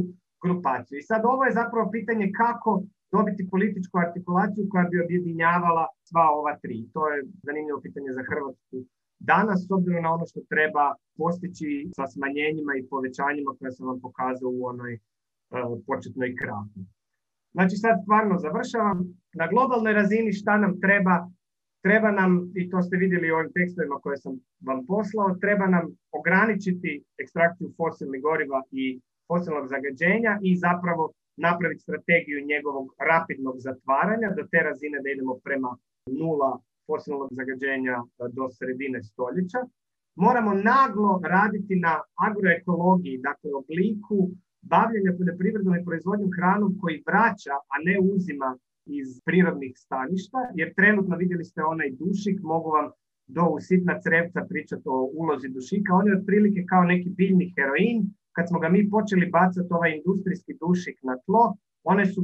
[0.43, 0.97] grupaciju.
[0.99, 6.53] I sad ovo je zapravo pitanje kako dobiti političku artikulaciju koja bi objedinjavala sva ova
[6.61, 6.77] tri.
[6.93, 8.77] To je zanimljivo pitanje za Hrvatsku
[9.19, 10.85] danas, s obzirom na ono što treba
[11.17, 16.79] postići sa smanjenjima i povećanjima koje sam vam pokazao u onoj uh, početnoj kraku.
[17.55, 18.99] Znači sad stvarno završavam.
[19.33, 21.15] Na globalnoj razini šta nam treba?
[21.81, 24.33] Treba nam, i to ste vidjeli u ovim tekstovima koje sam
[24.67, 31.11] vam poslao, treba nam ograničiti ekstrakciju fosilnih goriva i fosilnog zagađenja i zapravo
[31.47, 35.71] napraviti strategiju njegovog rapidnog zatvaranja do te razine da idemo prema
[36.19, 36.51] nula
[36.87, 38.05] fosilnog zagađenja e,
[38.37, 39.59] do sredine stoljeća.
[40.25, 41.93] Moramo naglo raditi na
[42.27, 44.19] agroekologiji, dakle obliku
[44.61, 48.49] bavljenja poljoprivrednom i proizvodnjom hranom koji vraća, a ne uzima
[48.85, 52.87] iz prirodnih staništa, jer trenutno vidjeli ste onaj dušik, mogu vam
[53.27, 57.97] do usitna crevca pričati o ulozi dušika, on je otprilike kao neki biljni heroin,
[58.39, 61.43] kad smo ga mi počeli bacati ovaj industrijski dušik na tlo,
[61.83, 62.21] one su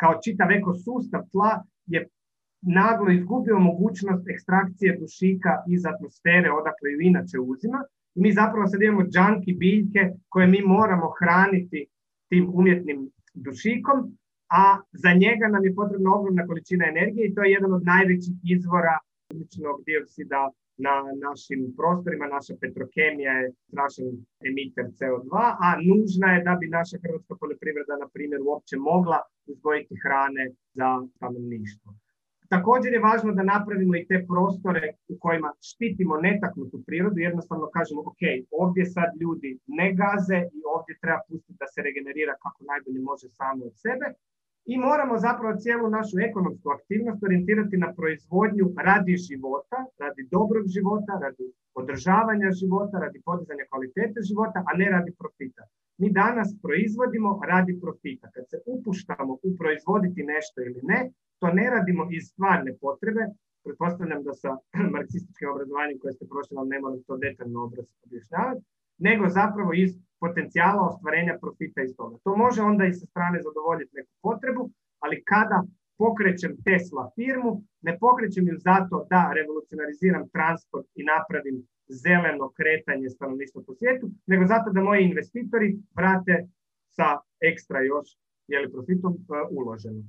[0.00, 0.48] kao čitav
[0.84, 1.52] sustav tla
[1.86, 2.08] je
[2.80, 7.80] naglo izgubio mogućnost ekstrakcije dušika iz atmosfere odakle ju inače uzima.
[8.14, 11.80] I mi zapravo sad imamo džanki biljke koje mi moramo hraniti
[12.28, 13.00] tim umjetnim
[13.34, 13.98] dušikom,
[14.62, 14.64] a
[15.02, 18.96] za njega nam je potrebna ogromna količina energije i to je jedan od najvećih izvora
[19.30, 20.40] ugljičnog dioksida
[20.76, 20.94] na
[21.26, 22.26] našim prostorima.
[22.26, 24.08] Naša petrokemija je strašan
[24.48, 25.32] emiter CO2,
[25.66, 30.44] a nužna je da bi naša hrvatska poljoprivreda, na primjer, uopće mogla uzgojiti hrane
[30.78, 31.90] za stanovništvo.
[32.48, 38.00] Također je važno da napravimo i te prostore u kojima štitimo netaknutu prirodu, jednostavno kažemo
[38.00, 38.22] ok,
[38.62, 43.28] ovdje sad ljudi ne gaze i ovdje treba pustiti da se regenerira kako najbolje može
[43.28, 44.06] samo od sebe.
[44.72, 51.12] I moramo zapravo cijelu našu ekonomsku aktivnost orijentirati na proizvodnju radi života, radi dobrog života,
[51.24, 51.44] radi
[51.80, 55.62] održavanja života, radi podizanja kvalitete života, a ne radi profita.
[56.00, 58.26] Mi danas proizvodimo radi profita.
[58.34, 61.00] Kad se upuštamo u proizvoditi nešto ili ne,
[61.40, 63.22] to ne radimo iz stvarne potrebe,
[63.64, 64.50] pretpostavljam da sa
[64.96, 67.58] marksističkim obrazovanjem koje ste prošli vam ne moram to detaljno
[68.06, 68.64] objašnjavati,
[68.98, 69.90] nego zapravo iz
[70.20, 72.16] potencijala ostvarenja profita iz toga.
[72.24, 75.58] To može onda i sa strane zadovoljiti neku potrebu, ali kada
[75.98, 81.56] pokrećem Tesla firmu, ne pokrećem ju zato da revolucionariziram transport i napravim
[82.02, 86.34] zeleno kretanje stanovništva po svijetu, nego zato da moji investitori vrate
[86.96, 87.08] sa
[87.50, 88.08] ekstra još
[88.52, 89.20] jeli profitom uh,
[89.50, 90.02] uloženo.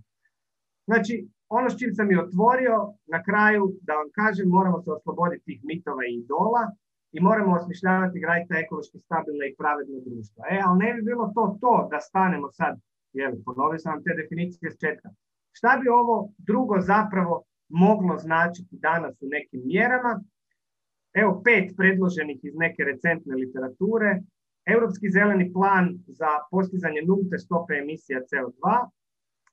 [0.90, 2.76] Znači, ono s čim sam je otvorio,
[3.14, 6.64] na kraju, da vam kažem, moramo se osloboditi tih mitova i idola
[7.16, 10.40] i moramo osmišljavati graditi ekološki stabilne i pravedno društvo.
[10.54, 12.74] E, ali ne bi bilo to to da stanemo sad,
[13.20, 15.10] jel, ponovio sam vam te definicije s četka.
[15.58, 17.36] Šta bi ovo drugo zapravo
[17.70, 20.14] moglo značiti danas u nekim mjerama?
[21.22, 24.12] Evo pet predloženih iz neke recentne literature.
[24.74, 25.86] Europski zeleni plan
[26.20, 28.62] za postizanje nulte stope emisija CO2,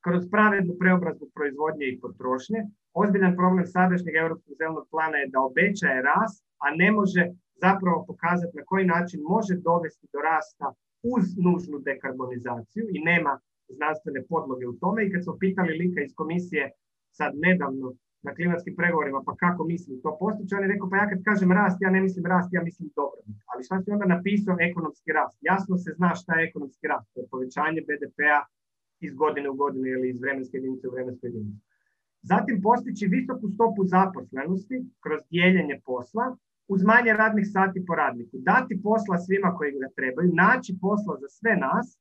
[0.04, 2.60] kroz pravednu preobrazbu proizvodnje i potrošnje.
[3.00, 7.22] Ozbiljan problem sadašnjeg Europskog zelenog plana je da obećaje rast, a ne može
[7.54, 10.66] zapravo pokazati na koji način može dovesti do rasta
[11.02, 15.04] uz nužnu dekarbonizaciju i nema znanstvene podloge u tome.
[15.04, 16.70] I kad smo pitali lika iz komisije
[17.10, 21.08] sad nedavno na klimatskim pregovorima, pa kako misli to postići, on je rekao, pa ja
[21.08, 23.36] kad kažem rast, ja ne mislim rast, ja mislim dobrobit.
[23.50, 25.38] Ali šta si onda napisao ekonomski rast?
[25.40, 27.08] Jasno se zna šta je ekonomski rast.
[27.14, 28.40] To je povećanje BDP-a
[29.00, 31.60] iz godine u godinu ili iz vremenske jedinice u vremensku jedinicu.
[32.22, 36.36] Zatim postići visoku stopu zaposlenosti kroz dijeljenje posla
[36.68, 38.36] uz manje radnih sati po radniku.
[38.38, 41.98] Dati posla svima koji ga trebaju, naći posla za sve nas,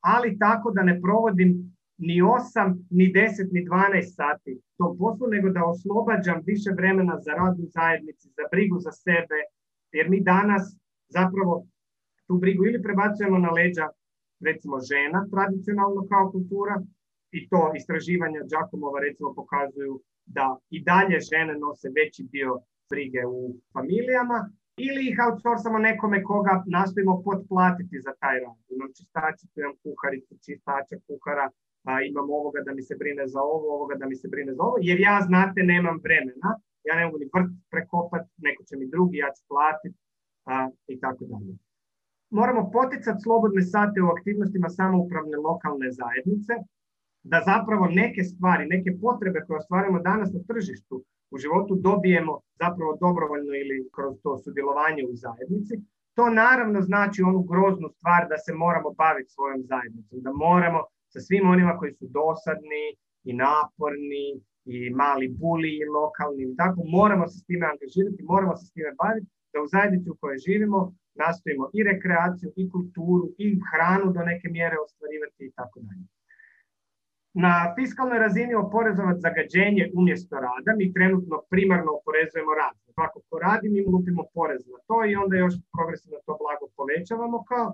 [0.00, 1.50] ali tako da ne provodim
[1.98, 7.32] ni 8, ni 10, ni 12 sati tom poslu, nego da oslobađam više vremena za
[7.32, 9.38] rad u zajednici, za brigu za sebe,
[9.92, 10.62] jer mi danas
[11.08, 11.66] zapravo
[12.26, 13.86] tu brigu ili prebacujemo na leđa
[14.40, 16.74] recimo žena tradicionalno kao kultura
[17.38, 19.94] i to istraživanja Đakomova recimo pokazuju
[20.26, 22.50] da i dalje žene nose veći dio
[22.90, 23.40] brige u
[23.72, 24.38] familijama
[24.86, 28.58] ili ih outsourcamo nekome koga nastojimo potplatiti za taj rad.
[28.74, 31.46] Imam čistačicu, imam kuharicu, čistača, kuhara,
[31.90, 34.62] a imam ovoga da mi se brine za ovo, ovoga da mi se brine za
[34.62, 36.50] ovo, jer ja, znate, nemam vremena,
[36.88, 39.98] ja ne mogu ni vrt prekopat, neko će mi drugi, ja ću platiti
[40.92, 41.54] i tako dalje
[42.30, 46.52] moramo poticati slobodne sate u aktivnostima samoupravne lokalne zajednice,
[47.22, 52.98] da zapravo neke stvari, neke potrebe koje ostvarujemo danas na tržištu u životu dobijemo zapravo
[53.00, 55.74] dobrovoljno ili kroz to sudjelovanje u zajednici.
[56.16, 60.80] To naravno znači onu groznu stvar da se moramo baviti svojom zajednicom, da moramo
[61.12, 62.84] sa svim onima koji su dosadni
[63.24, 64.26] i naporni
[64.64, 68.92] i mali buli i lokalni, tako moramo se s time angažirati, moramo se s time
[69.02, 70.78] baviti, da u zajednici u kojoj živimo
[71.14, 76.04] nastojimo i rekreaciju, i kulturu, i hranu do neke mjere ostvarivati i tako dalje.
[77.34, 82.76] Na fiskalnoj razini oporezovati zagađenje umjesto rada, mi trenutno primarno oporezujemo rad.
[83.06, 87.38] Ako ko radi, mi lupimo porez na to i onda još progresivno to blago povećavamo
[87.50, 87.68] kao,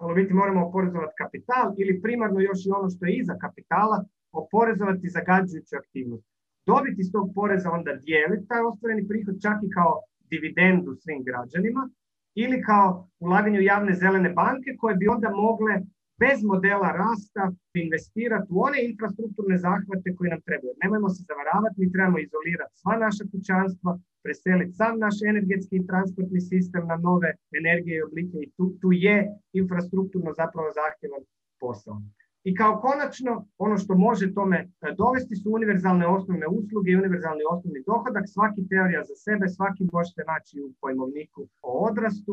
[0.00, 5.14] ali biti moramo oporezovati kapital ili primarno još i ono što je iza kapitala, oporezovati
[5.16, 6.26] zagađujuću aktivnost.
[6.66, 9.92] Dobiti iz tog poreza onda dijeliti taj ostvareni prihod čak i kao
[10.30, 11.82] dividendu svim građanima
[12.34, 15.74] ili kao ulaganje u javne zelene banke koje bi onda mogle
[16.22, 17.44] bez modela rasta
[17.86, 20.72] investirati u one infrastrukturne zahvate koji nam trebaju.
[20.82, 23.90] Nemojmo se zavaravati, mi trebamo izolirati sva naša kućanstva,
[24.24, 28.88] preseliti sam naš energetski i transportni sistem na nove energije i oblike i tu, tu
[29.06, 29.16] je
[29.60, 31.22] infrastrukturno zapravo zahtjevan
[31.62, 31.96] posao.
[32.48, 34.68] I kao konačno, ono što može tome e,
[35.02, 38.24] dovesti su univerzalne osnovne usluge i univerzalni osnovni dohodak.
[38.34, 42.32] Svaki teorija za sebe, svaki možete naći u pojmovniku o odrastu.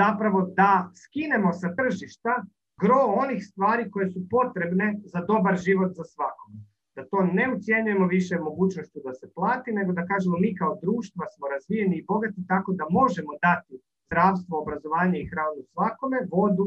[0.00, 2.32] Zapravo da skinemo sa tržišta
[2.80, 6.50] gro onih stvari koje su potrebne za dobar život za svakog.
[6.96, 11.24] Da to ne ucijenjujemo više mogućnošću da se plati, nego da kažemo mi kao društva
[11.34, 13.74] smo razvijeni i bogati tako da možemo dati
[14.06, 16.66] zdravstvo, obrazovanje i hranu svakome, vodu,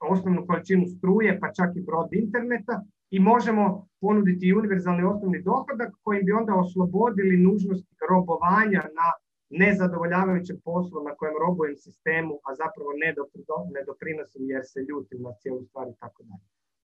[0.00, 6.24] osnovnu količinu struje, pa čak i brod interneta i možemo ponuditi univerzalni osnovni dohodak kojim
[6.24, 9.08] bi onda oslobodili nužnost robovanja na
[9.50, 15.62] nezadovoljavajućem poslu na kojem robujem sistemu, a zapravo ne, doprinosim jer se ljutim na cijelu
[15.64, 16.57] stvar i tako dalje.